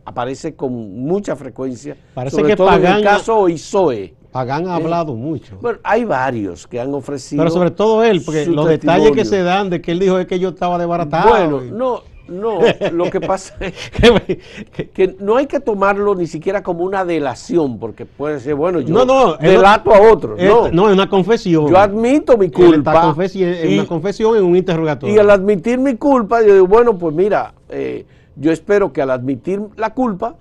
aparece 0.04 0.54
con 0.54 0.72
mucha 1.04 1.34
frecuencia. 1.36 1.96
Parece 2.14 2.36
sobre 2.36 2.50
que 2.50 2.56
todo 2.56 2.68
Pagán, 2.68 2.92
en 2.92 2.98
el 2.98 3.04
caso 3.04 3.48
ISOE. 3.48 4.14
Pagán 4.32 4.68
ha 4.68 4.76
hablado 4.76 5.14
mucho. 5.14 5.56
Bueno, 5.60 5.80
hay 5.82 6.04
varios 6.04 6.66
que 6.66 6.80
han 6.80 6.94
ofrecido. 6.94 7.42
Pero 7.42 7.50
sobre 7.50 7.70
todo 7.72 8.04
él, 8.04 8.22
porque 8.24 8.46
los 8.46 8.68
detalles 8.68 9.10
que 9.12 9.24
se 9.24 9.42
dan 9.42 9.70
de 9.70 9.80
que 9.80 9.90
él 9.92 9.98
dijo 9.98 10.18
es 10.18 10.26
que 10.26 10.38
yo 10.38 10.50
estaba 10.50 10.78
desbaratado. 10.78 11.30
Bueno, 11.30 11.60
no, 11.72 12.02
no, 12.28 12.60
lo 12.92 13.10
que 13.10 13.20
pasa 13.20 13.56
es 13.58 13.90
que, 14.94 15.16
no 15.18 15.36
hay 15.36 15.46
que 15.46 15.58
tomarlo 15.58 16.14
ni 16.14 16.28
siquiera 16.28 16.62
como 16.62 16.84
una 16.84 17.04
delación, 17.04 17.78
porque 17.78 18.06
puede 18.06 18.38
ser, 18.38 18.54
bueno, 18.54 18.80
yo 18.80 18.94
no, 18.94 19.04
no, 19.04 19.36
delato 19.36 19.92
a 19.92 20.00
otro. 20.00 20.36
No, 20.36 20.70
no, 20.70 20.88
es 20.88 20.94
una 20.94 21.08
confesión. 21.08 21.68
Yo 21.68 21.76
admito 21.76 22.38
mi 22.38 22.50
culpa. 22.50 22.92
Es 23.20 23.34
una 23.34 23.86
confesión 23.86 24.36
en 24.36 24.44
un 24.44 24.56
interrogatorio. 24.56 25.14
Y 25.14 25.18
al 25.18 25.30
admitir 25.30 25.78
mi 25.78 25.96
culpa, 25.96 26.40
yo 26.40 26.54
digo, 26.54 26.66
bueno, 26.68 26.96
pues 26.96 27.14
mira, 27.14 27.52
eh, 27.68 28.06
yo 28.36 28.52
espero 28.52 28.92
que 28.92 29.02
al 29.02 29.10
admitir 29.10 29.60
la 29.76 29.92
culpa, 29.92 30.36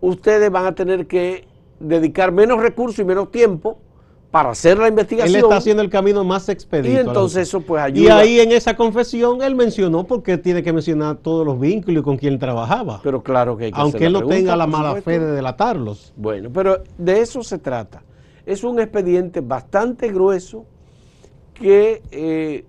ustedes 0.00 0.50
van 0.50 0.66
a 0.66 0.74
tener 0.76 1.08
que 1.08 1.50
dedicar 1.82 2.32
menos 2.32 2.60
recursos 2.60 2.98
y 2.98 3.04
menos 3.04 3.30
tiempo 3.30 3.78
para 4.32 4.50
hacer 4.50 4.78
la 4.78 4.88
investigación. 4.88 5.36
Él 5.36 5.42
está 5.44 5.56
haciendo 5.58 5.82
el 5.82 5.90
camino 5.90 6.24
más 6.24 6.48
expedito. 6.48 6.94
Y 6.94 6.96
entonces 6.96 7.48
eso 7.48 7.60
pues 7.60 7.82
ayuda. 7.82 8.02
Y 8.02 8.08
ahí 8.08 8.40
en 8.40 8.50
esa 8.50 8.74
confesión 8.74 9.42
él 9.42 9.54
mencionó 9.54 10.04
porque 10.04 10.38
tiene 10.38 10.62
que 10.62 10.72
mencionar 10.72 11.16
todos 11.18 11.44
los 11.44 11.60
vínculos 11.60 12.02
con 12.02 12.16
quien 12.16 12.38
trabajaba. 12.38 13.00
Pero 13.02 13.22
claro 13.22 13.56
que 13.58 13.66
hay 13.66 13.72
que 13.72 13.80
Aunque 13.80 14.06
él 14.06 14.14
no 14.14 14.26
tenga 14.26 14.56
la 14.56 14.66
mala 14.66 15.00
fe 15.02 15.18
de 15.18 15.32
delatarlos. 15.32 16.14
Bueno, 16.16 16.50
pero 16.52 16.82
de 16.96 17.20
eso 17.20 17.42
se 17.42 17.58
trata. 17.58 18.02
Es 18.46 18.64
un 18.64 18.80
expediente 18.80 19.42
bastante 19.42 20.08
grueso 20.08 20.64
que 21.52 22.02
eh, 22.10 22.64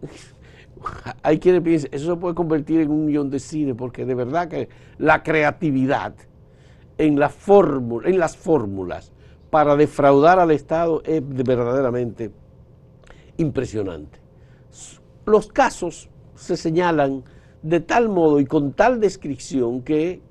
hay 1.24 1.40
quienes 1.40 1.62
piensan, 1.62 1.90
eso 1.94 2.14
se 2.14 2.20
puede 2.20 2.36
convertir 2.36 2.82
en 2.82 2.92
un 2.92 3.08
guion 3.08 3.30
de 3.30 3.40
cine, 3.40 3.74
porque 3.74 4.06
de 4.06 4.16
verdad 4.16 4.50
que 4.50 4.68
la 4.98 5.24
creatividad 5.24 6.14
en, 6.98 7.20
la 7.20 7.30
fórmula, 7.30 8.10
en 8.10 8.20
las 8.20 8.38
fórmulas 8.38 9.12
para 9.50 9.76
defraudar 9.76 10.40
al 10.40 10.52
Estado 10.52 11.02
es 11.06 11.22
verdaderamente 11.28 12.32
impresionante. 13.38 14.20
Los 15.26 15.48
casos 15.48 16.10
se 16.36 16.58
señalan 16.58 17.24
de 17.62 17.80
tal 17.80 18.10
modo 18.10 18.40
y 18.40 18.46
con 18.46 18.74
tal 18.74 19.00
descripción 19.00 19.82
que 19.82 20.22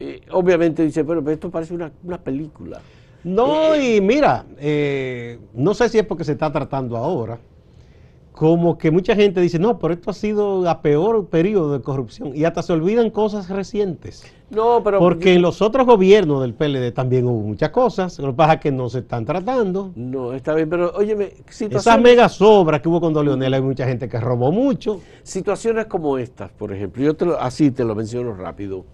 eh, 0.00 0.20
obviamente 0.32 0.82
dice, 0.82 1.04
pero, 1.04 1.28
esto 1.30 1.50
parece 1.50 1.74
una, 1.74 2.18
película. 2.22 2.80
No, 3.24 3.74
eh, 3.74 3.96
y 3.96 4.00
mira, 4.00 4.46
eh, 4.58 5.38
no 5.54 5.74
sé 5.74 5.88
si 5.88 5.98
es 5.98 6.06
porque 6.06 6.24
se 6.24 6.32
está 6.32 6.50
tratando 6.50 6.96
ahora, 6.96 7.38
como 8.32 8.78
que 8.78 8.90
mucha 8.90 9.14
gente 9.14 9.40
dice, 9.42 9.58
no, 9.58 9.78
pero 9.78 9.92
esto 9.92 10.10
ha 10.10 10.14
sido 10.14 10.68
a 10.68 10.80
peor 10.80 11.26
periodo 11.26 11.74
de 11.74 11.82
corrupción 11.82 12.34
y 12.34 12.44
hasta 12.44 12.62
se 12.62 12.72
olvidan 12.72 13.10
cosas 13.10 13.50
recientes. 13.50 14.24
No, 14.50 14.82
pero... 14.82 14.98
Porque 14.98 15.34
en 15.34 15.42
los 15.42 15.60
otros 15.60 15.86
gobiernos 15.86 16.40
del 16.40 16.54
PLD 16.54 16.92
también 16.92 17.26
hubo 17.26 17.40
muchas 17.40 17.70
cosas, 17.70 18.18
lo 18.18 18.28
que 18.28 18.34
pasa 18.34 18.54
es 18.54 18.60
que 18.60 18.72
no 18.72 18.88
se 18.88 19.00
están 19.00 19.26
tratando. 19.26 19.92
No, 19.96 20.32
está 20.32 20.54
bien, 20.54 20.68
pero 20.70 20.92
óyeme, 20.94 21.34
Esas 21.46 22.00
megas 22.00 22.40
obras 22.40 22.80
que 22.80 22.88
hubo 22.88 23.00
con 23.00 23.12
Don 23.12 23.26
Leonel, 23.26 23.52
hay 23.52 23.62
mucha 23.62 23.86
gente 23.86 24.08
que 24.08 24.18
robó 24.18 24.50
mucho. 24.50 25.00
Situaciones 25.22 25.86
como 25.86 26.16
estas, 26.16 26.50
por 26.52 26.72
ejemplo, 26.72 27.02
yo 27.02 27.14
te 27.14 27.26
así 27.38 27.70
te 27.70 27.84
lo 27.84 27.94
menciono 27.94 28.34
rápido. 28.34 28.86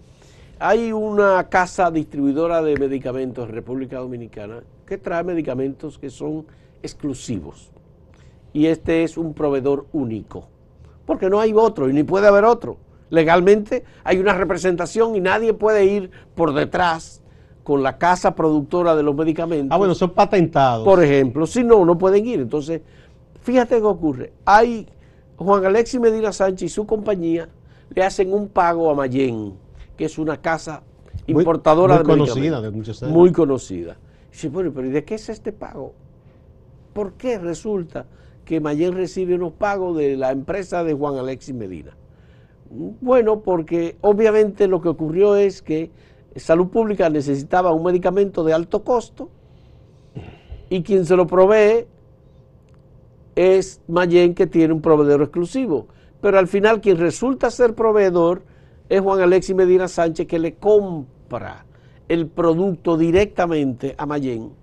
Hay 0.59 0.91
una 0.91 1.47
casa 1.47 1.89
distribuidora 1.89 2.61
de 2.61 2.75
medicamentos 2.75 3.47
en 3.47 3.55
República 3.55 3.99
Dominicana 3.99 4.61
que 4.85 4.97
trae 4.97 5.23
medicamentos 5.23 5.97
que 5.97 6.09
son 6.09 6.45
exclusivos 6.83 7.71
y 8.53 8.67
este 8.67 9.03
es 9.03 9.17
un 9.17 9.33
proveedor 9.33 9.87
único, 9.93 10.47
porque 11.05 11.29
no 11.29 11.39
hay 11.39 11.53
otro 11.53 11.89
y 11.89 11.93
ni 11.93 12.03
puede 12.03 12.27
haber 12.27 12.45
otro. 12.45 12.77
Legalmente 13.09 13.83
hay 14.03 14.17
una 14.19 14.33
representación 14.33 15.15
y 15.15 15.19
nadie 15.19 15.53
puede 15.53 15.85
ir 15.85 16.11
por 16.35 16.53
detrás 16.53 17.21
con 17.63 17.83
la 17.83 17.97
casa 17.97 18.35
productora 18.35 18.95
de 18.95 19.03
los 19.03 19.15
medicamentos. 19.15 19.73
Ah, 19.73 19.77
bueno, 19.77 19.95
son 19.95 20.11
patentados. 20.11 20.85
Por 20.85 21.03
ejemplo, 21.03 21.45
si 21.45 21.63
no, 21.63 21.85
no 21.85 21.97
pueden 21.97 22.25
ir. 22.25 22.39
Entonces, 22.39 22.81
fíjate 23.41 23.77
qué 23.77 23.83
ocurre. 23.83 24.33
Hay 24.45 24.87
Juan 25.37 25.65
Alexis 25.65 25.99
Medina 25.99 26.31
Sánchez 26.31 26.63
y 26.63 26.69
su 26.69 26.85
compañía 26.85 27.49
le 27.93 28.03
hacen 28.03 28.33
un 28.33 28.49
pago 28.49 28.89
a 28.89 28.95
Mayen, 28.95 29.53
que 29.97 30.05
es 30.05 30.17
una 30.17 30.41
casa 30.41 30.83
importadora 31.27 31.97
muy, 31.97 32.05
muy 32.05 32.17
conocida 32.17 32.61
de 32.61 32.71
muchos 32.71 33.03
años. 33.03 33.15
Muy 33.15 33.31
conocida. 33.31 33.97
dice, 34.31 34.49
bueno, 34.49 34.71
pero 34.73 34.87
¿y 34.87 34.91
de 34.91 35.03
qué 35.03 35.15
es 35.15 35.29
este 35.29 35.51
pago? 35.51 35.93
¿Por 36.93 37.13
qué 37.13 37.39
resulta 37.39 38.05
que 38.49 38.59
Mayen 38.59 38.93
recibe 38.93 39.35
unos 39.35 39.53
pagos 39.53 39.95
de 39.95 40.17
la 40.17 40.31
empresa 40.31 40.83
de 40.83 40.95
Juan 40.95 41.17
Alexis 41.17 41.53
Medina. 41.53 41.95
Bueno, 42.71 43.41
porque 43.41 43.95
obviamente 44.01 44.67
lo 44.67 44.81
que 44.81 44.89
ocurrió 44.89 45.35
es 45.35 45.61
que 45.61 45.91
Salud 46.35 46.69
Pública 46.69 47.11
necesitaba 47.11 47.71
un 47.71 47.83
medicamento 47.83 48.43
de 48.43 48.53
alto 48.53 48.83
costo 48.83 49.29
y 50.67 50.81
quien 50.81 51.05
se 51.05 51.15
lo 51.15 51.27
provee 51.27 51.85
es 53.35 53.83
Mayen 53.87 54.33
que 54.33 54.47
tiene 54.47 54.73
un 54.73 54.81
proveedor 54.81 55.21
exclusivo. 55.21 55.85
Pero 56.19 56.39
al 56.39 56.47
final 56.47 56.81
quien 56.81 56.97
resulta 56.97 57.51
ser 57.51 57.75
proveedor 57.75 58.41
es 58.89 58.99
Juan 58.99 59.21
Alexis 59.21 59.55
Medina 59.55 59.87
Sánchez 59.87 60.25
que 60.25 60.39
le 60.39 60.55
compra 60.55 61.67
el 62.07 62.25
producto 62.25 62.97
directamente 62.97 63.93
a 63.99 64.07
Mayen 64.07 64.53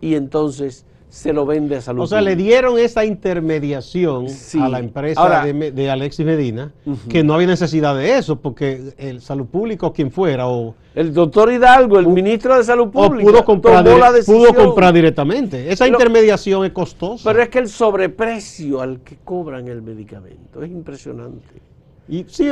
y 0.00 0.14
entonces 0.14 0.86
se 1.08 1.32
lo 1.32 1.46
vende 1.46 1.76
a 1.76 1.80
Salud 1.80 2.02
O 2.02 2.06
sea, 2.06 2.20
le 2.20 2.36
dieron 2.36 2.78
esa 2.78 3.04
intermediación 3.04 4.26
a 4.60 4.68
la 4.68 4.78
empresa 4.78 5.44
de, 5.44 5.90
Alexis 5.90 6.26
Medina, 6.26 6.72
que 7.08 7.22
no 7.22 7.34
había 7.34 7.46
necesidad 7.46 7.96
de 7.96 8.18
eso, 8.18 8.36
porque 8.36 8.94
el 8.98 9.20
Salud 9.20 9.46
Público, 9.46 9.92
quien 9.92 10.10
fuera, 10.10 10.48
o... 10.48 10.74
El 10.94 11.12
doctor 11.12 11.52
Hidalgo, 11.52 11.98
el 11.98 12.08
ministro 12.08 12.56
de 12.56 12.64
Salud 12.64 12.88
Pública, 12.88 13.30
pudo 13.30 13.44
comprar, 13.44 13.84
pudo 14.24 14.54
comprar 14.54 14.94
directamente. 14.94 15.70
Esa 15.70 15.86
intermediación 15.86 16.64
es 16.64 16.72
costosa. 16.72 17.30
Pero 17.30 17.42
es 17.42 17.48
que 17.50 17.58
el 17.58 17.68
sobreprecio 17.68 18.80
al 18.80 19.00
que 19.00 19.16
cobran 19.22 19.68
el 19.68 19.82
medicamento 19.82 20.62
es 20.62 20.70
impresionante. 20.70 21.60
Y, 22.08 22.24
sí, 22.28 22.50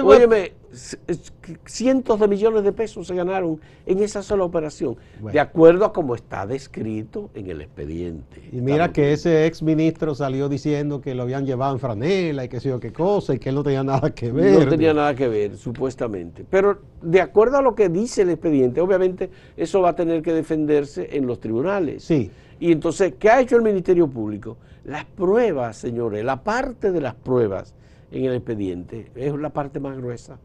cientos 1.66 2.18
de 2.18 2.28
millones 2.28 2.64
de 2.64 2.72
pesos 2.72 3.06
se 3.06 3.14
ganaron 3.14 3.60
en 3.86 4.02
esa 4.02 4.22
sola 4.22 4.44
operación, 4.44 4.96
de 5.32 5.38
acuerdo 5.38 5.84
a 5.84 5.92
como 5.92 6.14
está 6.14 6.46
descrito 6.46 7.30
en 7.34 7.48
el 7.48 7.60
expediente. 7.60 8.42
Y 8.52 8.60
mira 8.60 8.92
que 8.92 9.12
ese 9.12 9.46
ex 9.46 9.62
ministro 9.62 10.14
salió 10.14 10.48
diciendo 10.48 11.00
que 11.00 11.14
lo 11.14 11.22
habían 11.22 11.46
llevado 11.46 11.74
en 11.74 11.78
franela 11.78 12.44
y 12.44 12.48
que 12.48 12.60
sé 12.60 12.70
yo 12.70 12.80
qué 12.80 12.92
cosa 12.92 13.34
y 13.34 13.38
que 13.38 13.50
él 13.50 13.54
no 13.54 13.62
tenía 13.62 13.84
nada 13.84 14.12
que 14.12 14.32
ver. 14.32 14.64
No 14.64 14.68
tenía 14.68 14.94
nada 14.94 15.14
que 15.14 15.28
ver, 15.28 15.56
supuestamente. 15.56 16.44
Pero 16.48 16.80
de 17.02 17.20
acuerdo 17.20 17.58
a 17.58 17.62
lo 17.62 17.74
que 17.74 17.88
dice 17.88 18.22
el 18.22 18.30
expediente, 18.30 18.80
obviamente 18.80 19.30
eso 19.56 19.80
va 19.80 19.90
a 19.90 19.96
tener 19.96 20.22
que 20.22 20.32
defenderse 20.32 21.08
en 21.12 21.26
los 21.26 21.38
tribunales. 21.38 22.04
Sí. 22.04 22.30
Y 22.58 22.72
entonces, 22.72 23.14
¿qué 23.18 23.30
ha 23.30 23.40
hecho 23.40 23.56
el 23.56 23.62
Ministerio 23.62 24.08
Público? 24.08 24.56
Las 24.84 25.04
pruebas, 25.04 25.76
señores, 25.76 26.24
la 26.24 26.42
parte 26.42 26.92
de 26.92 27.00
las 27.00 27.14
pruebas 27.14 27.74
en 28.14 28.24
el 28.26 28.34
expediente. 28.34 29.10
Es 29.14 29.34
la 29.34 29.50
parte 29.50 29.80
más 29.80 29.96
gruesa. 29.96 30.38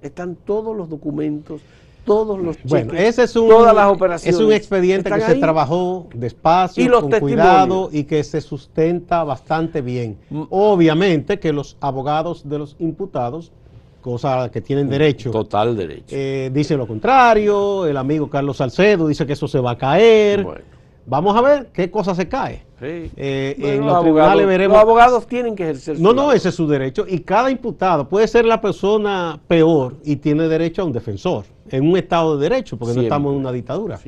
Están 0.00 0.34
todos 0.34 0.76
los 0.76 0.88
documentos, 0.88 1.60
todos 2.04 2.40
los 2.40 2.56
cheques, 2.56 2.70
bueno, 2.70 2.94
ese 2.94 3.24
es 3.24 3.36
un, 3.36 3.48
todas 3.48 3.74
las 3.74 3.92
operaciones. 3.92 4.34
Es 4.34 4.44
un 4.44 4.52
expediente 4.52 5.10
que 5.10 5.20
se 5.20 5.36
trabajó 5.36 6.08
despacio, 6.14 7.00
con 7.00 7.10
cuidado 7.12 7.90
y 7.92 8.04
que 8.04 8.24
se 8.24 8.40
sustenta 8.40 9.22
bastante 9.22 9.80
bien. 9.80 10.18
Mm. 10.30 10.42
Obviamente 10.50 11.38
que 11.38 11.52
los 11.52 11.76
abogados 11.80 12.48
de 12.48 12.58
los 12.58 12.74
imputados 12.80 13.52
cosa 14.00 14.50
que 14.50 14.60
tienen 14.60 14.88
derecho. 14.88 15.30
Total 15.30 15.76
derecho. 15.76 16.06
Eh, 16.10 16.50
dicen 16.52 16.76
lo 16.76 16.88
contrario, 16.88 17.86
el 17.86 17.96
amigo 17.96 18.28
Carlos 18.28 18.56
Salcedo 18.56 19.06
dice 19.06 19.24
que 19.24 19.34
eso 19.34 19.46
se 19.46 19.60
va 19.60 19.70
a 19.70 19.78
caer. 19.78 20.42
Bueno. 20.42 20.71
Vamos 21.04 21.36
a 21.36 21.40
ver 21.40 21.66
qué 21.72 21.90
cosa 21.90 22.14
se 22.14 22.28
cae. 22.28 22.64
Eh, 22.80 23.56
en 23.58 23.86
los, 23.86 24.02
tribunales 24.02 24.46
veremos. 24.46 24.76
Los 24.76 24.82
abogados 24.82 25.26
tienen 25.26 25.54
que 25.54 25.64
ejercer. 25.64 26.00
No, 26.00 26.12
no, 26.12 26.32
ese 26.32 26.48
es 26.48 26.54
su 26.54 26.66
derecho. 26.66 27.04
Y 27.08 27.20
cada 27.20 27.50
imputado 27.50 28.08
puede 28.08 28.26
ser 28.28 28.44
la 28.44 28.60
persona 28.60 29.40
peor 29.48 29.96
y 30.04 30.16
tiene 30.16 30.48
derecho 30.48 30.82
a 30.82 30.84
un 30.84 30.92
defensor 30.92 31.44
en 31.68 31.88
un 31.88 31.96
Estado 31.96 32.36
de 32.36 32.48
Derecho, 32.48 32.76
porque 32.76 32.94
no 32.94 33.02
estamos 33.02 33.32
en 33.32 33.40
una 33.40 33.52
dictadura. 33.52 33.98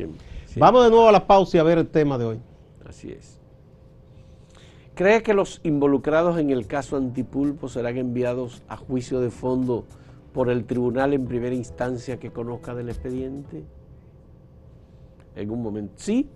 Vamos 0.57 0.85
de 0.85 0.91
nuevo 0.91 1.09
a 1.09 1.13
la 1.13 1.27
pausa 1.27 1.57
y 1.57 1.61
a 1.61 1.63
ver 1.63 1.79
el 1.79 1.89
tema 1.89 2.19
de 2.19 2.25
hoy. 2.25 2.39
Así 2.87 3.11
es. 3.11 3.39
¿Cree 4.95 5.23
que 5.25 5.35
los 5.35 5.61
involucrados 5.65 6.39
en 6.39 6.51
el 6.51 6.69
caso 6.69 6.97
Antipulpo 6.97 7.69
serán 7.69 7.97
enviados 7.97 8.63
a 8.69 8.77
juicio 8.77 9.21
de 9.21 9.31
fondo 9.31 9.85
por 10.33 10.51
el 10.51 10.65
tribunal 10.65 11.13
en 11.13 11.27
primera 11.27 11.55
instancia 11.55 12.21
que 12.21 12.31
conozca 12.31 12.75
del 12.75 12.89
expediente? 12.89 13.65
En 15.35 15.51
un 15.51 15.63
momento. 15.63 15.95
Sí, 15.97 16.29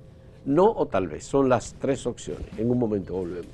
no 0.48 0.64
o 0.64 0.86
tal 0.86 1.08
vez. 1.08 1.24
Son 1.24 1.48
las 1.48 1.74
tres 1.74 2.06
opciones. 2.06 2.46
En 2.56 2.70
un 2.70 2.78
momento 2.78 3.14
volvemos. 3.14 3.52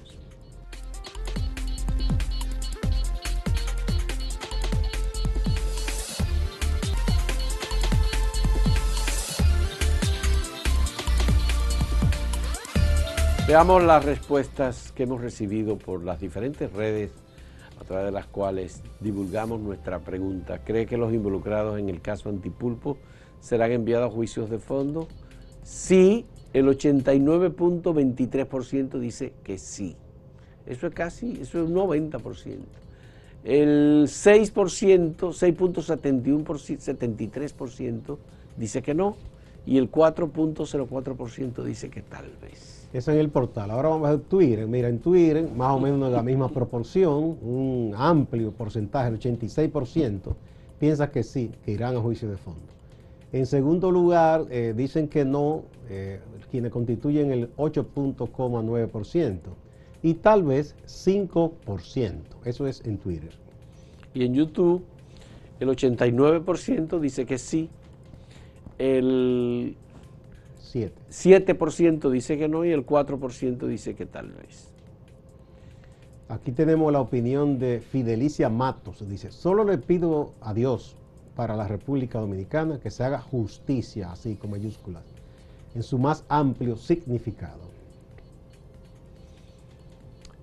Veamos 13.47 13.83
las 13.83 14.05
respuestas 14.05 14.93
que 14.93 15.03
hemos 15.03 15.21
recibido 15.21 15.77
por 15.77 16.03
las 16.03 16.19
diferentes 16.19 16.73
redes 16.73 17.11
a 17.79 17.85
través 17.85 18.07
de 18.07 18.13
las 18.13 18.27
cuales 18.27 18.83
divulgamos 19.01 19.61
nuestra 19.61 19.99
pregunta. 19.99 20.61
¿Cree 20.65 20.87
que 20.87 20.97
los 20.97 21.13
involucrados 21.13 21.79
en 21.79 21.89
el 21.89 22.01
caso 22.01 22.31
Antipulpo 22.31 22.97
serán 23.41 23.73
enviados 23.73 24.11
a 24.11 24.15
juicios 24.15 24.49
de 24.49 24.59
fondo? 24.59 25.09
Sí, 25.63 26.25
el 26.55 26.67
89.23% 26.67 28.99
dice 28.99 29.35
que 29.43 29.59
sí. 29.59 29.95
Eso 30.67 30.87
es 30.87 30.95
casi, 30.95 31.33
eso 31.33 31.62
es 31.62 31.69
un 31.69 31.75
90%. 31.75 32.57
El 33.45 34.05
6%, 34.07 35.17
6.73% 35.17 38.17
dice 38.57 38.81
que 38.83 38.95
no 38.95 39.17
y 39.67 39.79
el 39.79 39.90
4.04% 39.90 41.64
dice 41.64 41.90
que 41.90 42.03
tal 42.03 42.31
vez. 42.40 42.88
Eso 42.93 43.11
en 43.11 43.19
el 43.19 43.31
portal. 43.31 43.73
Ahora 43.73 43.88
vamos 43.88 44.09
a 44.09 44.17
Twitter. 44.19 44.69
Mira, 44.69 44.88
en 44.88 45.01
Twitter, 45.01 45.51
más 45.51 45.75
o 45.75 45.81
menos 45.81 46.12
la 46.12 46.23
misma 46.23 46.49
proporción, 46.49 47.37
un 47.43 47.93
amplio 47.97 48.53
porcentaje, 48.53 49.09
el 49.09 49.19
86%, 49.19 50.21
piensa 50.79 51.11
que 51.11 51.25
sí, 51.25 51.51
que 51.64 51.73
irán 51.73 51.97
a 51.97 52.01
juicio 52.01 52.31
de 52.31 52.37
fondo. 52.37 52.61
En 53.35 53.47
segundo 53.47 53.90
lugar, 53.90 54.47
eh, 54.49 54.75
dicen 54.77 55.09
que 55.09 55.25
no, 55.25 55.64
eh, 55.90 56.20
quienes 56.53 56.70
constituyen 56.70 57.33
el 57.33 57.51
8.9% 57.57 59.40
y 60.05 60.14
tal 60.14 60.44
vez 60.44 60.77
5%. 60.87 62.37
Eso 62.44 62.68
es 62.68 62.81
en 62.87 62.97
Twitter. 62.99 63.33
Y 64.14 64.25
en 64.25 64.35
YouTube, 64.35 64.85
el 65.59 65.68
89% 65.68 67.01
dice 67.01 67.27
que 67.27 67.38
sí, 67.38 67.68
el 68.79 69.75
7%. 70.61 72.11
dice 72.11 72.38
que 72.38 72.47
no 72.47 72.64
y 72.64 72.70
el 72.70 72.87
4% 72.87 73.66
dice 73.66 73.97
que 73.97 74.07
tal 74.07 74.31
vez. 74.31 74.70
Aquí 76.29 76.53
tenemos 76.53 76.92
la 76.92 77.01
opinión 77.01 77.59
de 77.59 77.81
Fidelicia 77.81 78.49
Matos. 78.49 79.05
Dice, 79.09 79.33
solo 79.33 79.64
le 79.64 79.79
pido 79.79 80.35
a 80.40 80.55
Dios 80.55 80.97
para 81.35 81.57
la 81.57 81.66
República 81.66 82.18
Dominicana 82.18 82.79
que 82.79 82.90
se 82.90 83.05
haga 83.05 83.20
justicia, 83.20 84.12
así 84.12 84.37
con 84.37 84.51
mayúsculas, 84.51 85.03
en 85.75 85.83
su 85.83 85.99
más 85.99 86.25
amplio 86.29 86.77
significado. 86.77 87.75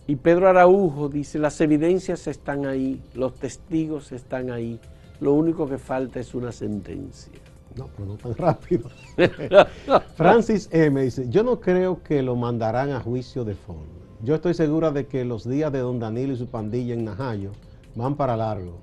Y 0.07 0.15
Pedro 0.17 0.49
Araujo 0.49 1.07
dice, 1.07 1.39
las 1.39 1.61
evidencias 1.61 2.27
están 2.27 2.65
ahí, 2.65 3.01
los 3.13 3.35
testigos 3.35 4.11
están 4.11 4.51
ahí, 4.51 4.79
lo 5.21 5.33
único 5.33 5.69
que 5.69 5.77
falta 5.77 6.19
es 6.19 6.33
una 6.33 6.51
sentencia. 6.51 7.31
No, 7.77 7.87
pero 7.95 8.09
no 8.09 8.15
tan 8.17 8.35
rápido. 8.35 8.89
Francis 10.15 10.67
M. 10.71 11.01
dice, 11.01 11.29
yo 11.29 11.43
no 11.43 11.61
creo 11.61 12.03
que 12.03 12.21
lo 12.21 12.35
mandarán 12.35 12.91
a 12.91 12.99
juicio 12.99 13.45
de 13.45 13.55
fondo. 13.55 14.01
Yo 14.23 14.35
estoy 14.35 14.53
segura 14.53 14.91
de 14.91 15.07
que 15.07 15.23
los 15.23 15.47
días 15.47 15.71
de 15.71 15.79
don 15.79 15.99
Danilo 15.99 16.33
y 16.33 16.37
su 16.37 16.47
pandilla 16.47 16.93
en 16.93 17.05
Najayo 17.05 17.51
van 17.95 18.15
para 18.15 18.35
largo. 18.35 18.79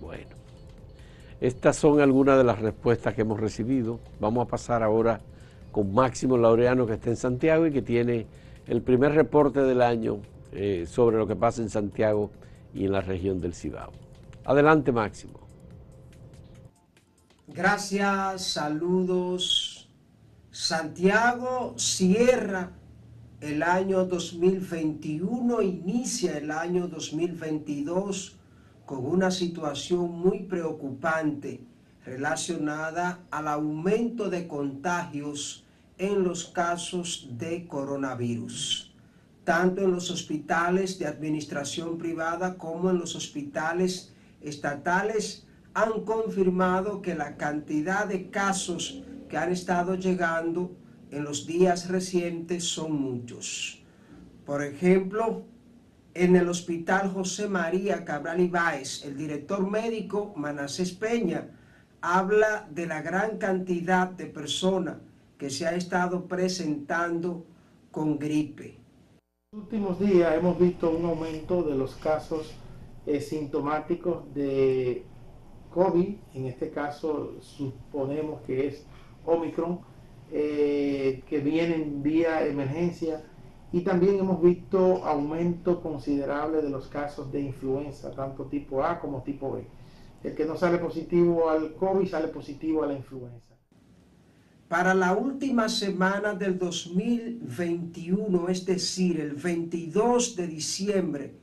Bueno, 0.00 0.29
estas 1.40 1.76
son 1.76 2.00
algunas 2.00 2.36
de 2.36 2.44
las 2.44 2.58
respuestas 2.58 3.14
que 3.14 3.22
hemos 3.22 3.40
recibido. 3.40 3.98
Vamos 4.20 4.46
a 4.46 4.50
pasar 4.50 4.82
ahora 4.82 5.20
con 5.72 5.94
Máximo 5.94 6.36
Laureano 6.36 6.86
que 6.86 6.94
está 6.94 7.10
en 7.10 7.16
Santiago 7.16 7.66
y 7.66 7.72
que 7.72 7.80
tiene 7.80 8.26
el 8.66 8.82
primer 8.82 9.12
reporte 9.12 9.60
del 9.60 9.80
año 9.80 10.18
eh, 10.52 10.84
sobre 10.86 11.16
lo 11.16 11.26
que 11.26 11.36
pasa 11.36 11.62
en 11.62 11.70
Santiago 11.70 12.30
y 12.74 12.84
en 12.84 12.92
la 12.92 13.00
región 13.00 13.40
del 13.40 13.54
Cibao. 13.54 13.92
Adelante 14.44 14.92
Máximo. 14.92 15.40
Gracias, 17.48 18.44
saludos. 18.44 19.88
Santiago 20.50 21.74
cierra 21.78 22.72
el 23.40 23.62
año 23.62 24.04
2021, 24.04 25.62
inicia 25.62 26.36
el 26.36 26.50
año 26.50 26.86
2022 26.86 28.39
con 28.90 29.06
una 29.06 29.30
situación 29.30 30.10
muy 30.18 30.40
preocupante 30.40 31.60
relacionada 32.04 33.20
al 33.30 33.46
aumento 33.46 34.28
de 34.28 34.48
contagios 34.48 35.64
en 35.96 36.24
los 36.24 36.46
casos 36.46 37.28
de 37.38 37.68
coronavirus, 37.68 38.92
tanto 39.44 39.82
en 39.82 39.92
los 39.92 40.10
hospitales 40.10 40.98
de 40.98 41.06
administración 41.06 41.98
privada 41.98 42.58
como 42.58 42.90
en 42.90 42.98
los 42.98 43.14
hospitales 43.14 44.12
estatales 44.40 45.46
han 45.72 46.04
confirmado 46.04 47.00
que 47.00 47.14
la 47.14 47.36
cantidad 47.36 48.08
de 48.08 48.28
casos 48.28 49.04
que 49.28 49.36
han 49.36 49.52
estado 49.52 49.94
llegando 49.94 50.72
en 51.12 51.22
los 51.22 51.46
días 51.46 51.86
recientes 51.86 52.64
son 52.64 53.00
muchos. 53.00 53.84
Por 54.44 54.64
ejemplo, 54.64 55.44
en 56.14 56.36
el 56.36 56.48
Hospital 56.48 57.10
José 57.12 57.48
María 57.48 58.04
Cabral 58.04 58.40
Ibáez, 58.40 59.04
el 59.04 59.16
director 59.16 59.68
médico 59.68 60.32
Manasés 60.36 60.92
Peña 60.92 61.48
habla 62.00 62.68
de 62.70 62.86
la 62.86 63.02
gran 63.02 63.38
cantidad 63.38 64.08
de 64.08 64.26
personas 64.26 64.96
que 65.38 65.50
se 65.50 65.66
ha 65.66 65.74
estado 65.74 66.26
presentando 66.26 67.44
con 67.90 68.18
gripe. 68.18 68.78
En 69.52 69.58
los 69.58 69.64
últimos 69.64 70.00
días 70.00 70.34
hemos 70.34 70.58
visto 70.58 70.90
un 70.90 71.04
aumento 71.04 71.62
de 71.62 71.76
los 71.76 71.94
casos 71.96 72.54
eh, 73.06 73.20
sintomáticos 73.20 74.32
de 74.34 75.04
COVID, 75.70 76.16
en 76.34 76.46
este 76.46 76.70
caso 76.70 77.36
suponemos 77.40 78.42
que 78.42 78.66
es 78.66 78.84
Omicron, 79.24 79.80
eh, 80.32 81.22
que 81.28 81.38
vienen 81.38 82.02
vía 82.02 82.46
emergencia 82.46 83.24
y 83.72 83.82
también 83.82 84.18
hemos 84.18 84.42
visto 84.42 85.04
aumento 85.04 85.80
considerable 85.80 86.60
de 86.60 86.70
los 86.70 86.88
casos 86.88 87.30
de 87.30 87.40
influenza, 87.40 88.10
tanto 88.12 88.46
tipo 88.46 88.82
A 88.82 88.98
como 88.98 89.22
tipo 89.22 89.52
B. 89.52 89.64
El 90.24 90.34
que 90.34 90.44
no 90.44 90.56
sale 90.56 90.78
positivo 90.78 91.48
al 91.48 91.74
COVID 91.74 92.08
sale 92.08 92.28
positivo 92.28 92.82
a 92.82 92.88
la 92.88 92.94
influenza. 92.94 93.54
Para 94.68 94.94
la 94.94 95.14
última 95.14 95.68
semana 95.68 96.34
del 96.34 96.58
2021, 96.58 98.48
es 98.48 98.64
decir, 98.64 99.20
el 99.20 99.34
22 99.34 100.36
de 100.36 100.46
diciembre, 100.46 101.34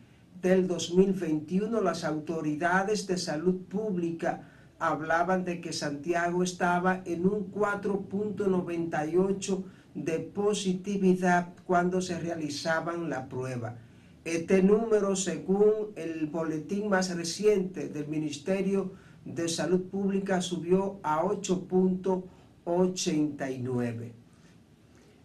del 0.41 0.67
2021, 0.67 1.81
las 1.81 2.03
autoridades 2.03 3.05
de 3.07 3.17
salud 3.17 3.61
pública 3.67 4.47
hablaban 4.79 5.43
de 5.43 5.59
que 5.59 5.73
Santiago 5.73 6.43
estaba 6.43 7.01
en 7.05 7.25
un 7.25 7.51
4.98 7.51 9.63
de 9.97 10.19
positividad 10.19 11.53
cuando 11.65 11.99
se 12.01 12.19
realizaban 12.19 13.10
la 13.10 13.27
prueba. 13.27 13.79
Este 14.23 14.62
número, 14.62 15.15
según 15.15 15.88
el 15.95 16.27
boletín 16.27 16.89
más 16.89 17.10
reciente 17.15 17.89
del 17.89 18.07
Ministerio 18.07 18.93
de 19.25 19.49
Salud 19.49 19.89
Pública, 19.89 20.39
subió 20.41 20.99
a 21.01 21.23
8.89. 21.23 24.12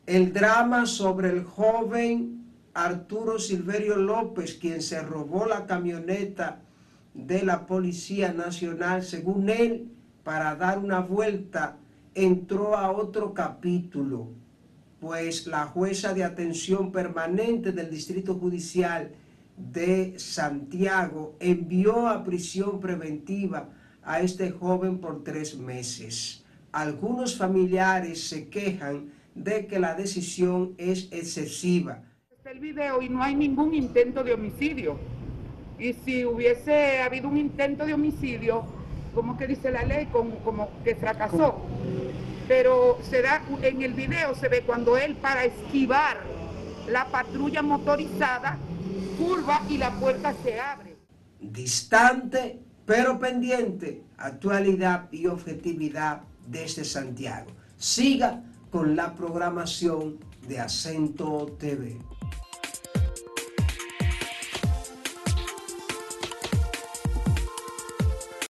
El 0.07 0.33
drama 0.33 0.87
sobre 0.87 1.29
el 1.31 1.45
joven 1.45 2.47
Arturo 2.73 3.39
Silverio 3.39 3.97
López, 3.97 4.55
quien 4.55 4.81
se 4.81 5.03
robó 5.03 5.45
la 5.45 5.67
camioneta 5.67 6.63
de 7.13 7.43
la 7.43 7.67
Policía 7.67 8.33
Nacional, 8.33 9.03
según 9.03 9.51
él, 9.51 9.91
para 10.25 10.57
dar 10.57 10.79
una 10.79 11.01
vuelta, 11.01 11.77
entró 12.15 12.75
a 12.77 12.91
otro 12.91 13.35
capítulo, 13.35 14.41
pues 15.03 15.49
la 15.49 15.67
jueza 15.67 16.15
de 16.15 16.23
atención 16.23 16.93
permanente 16.93 17.73
del 17.73 17.91
Distrito 17.91 18.37
Judicial 18.37 19.11
de 19.57 20.17
Santiago 20.17 21.35
envió 21.41 22.07
a 22.07 22.23
prisión 22.23 22.79
preventiva 22.79 23.69
a 24.05 24.21
este 24.21 24.53
joven 24.53 24.99
por 24.99 25.25
tres 25.25 25.59
meses. 25.59 26.45
Algunos 26.71 27.37
familiares 27.37 28.29
se 28.29 28.49
quejan 28.49 29.11
de 29.35 29.67
que 29.67 29.81
la 29.81 29.97
decisión 29.97 30.75
es 30.79 31.09
excesiva 31.11 32.05
el 32.45 32.61
video 32.61 33.01
y 33.01 33.09
no 33.09 33.23
hay 33.23 33.35
ningún 33.35 33.73
intento 33.75 34.23
de 34.23 34.35
homicidio. 34.35 34.99
Y 35.79 35.95
si 35.95 36.25
hubiese 36.25 37.01
habido 37.01 37.29
un 37.29 37.39
intento 37.39 37.87
de 37.87 37.95
homicidio, 37.95 38.65
como 39.15 39.39
que 39.39 39.47
dice 39.47 39.71
la 39.71 39.85
ley, 39.85 40.07
como, 40.13 40.37
como 40.45 40.69
que 40.85 40.95
fracasó. 40.95 41.57
Pero 42.49 42.99
se 43.09 43.23
da, 43.23 43.43
en 43.63 43.83
el 43.83 43.95
video 43.95 44.35
se 44.35 44.49
ve 44.49 44.63
cuando 44.63 44.97
él 44.97 45.17
para 45.17 45.45
esquivar 45.45 46.19
la 46.89 47.07
patrulla 47.07 47.63
motorizada 47.63 48.59
curva 49.19 49.63
y 49.69 49.79
la 49.79 49.93
puerta 49.93 50.35
se 50.43 50.61
abre. 50.61 50.97
Distante 51.41 52.61
pero 52.85 53.19
pendiente, 53.19 54.03
actualidad 54.19 55.09
y 55.13 55.27
objetividad 55.27 56.23
desde 56.47 56.85
Santiago. 56.85 57.51
Siga 57.77 58.43
con 58.71 58.97
la 58.97 59.15
programación 59.15 60.19
de 60.49 60.59
Acento 60.59 61.57
TV. 61.59 61.99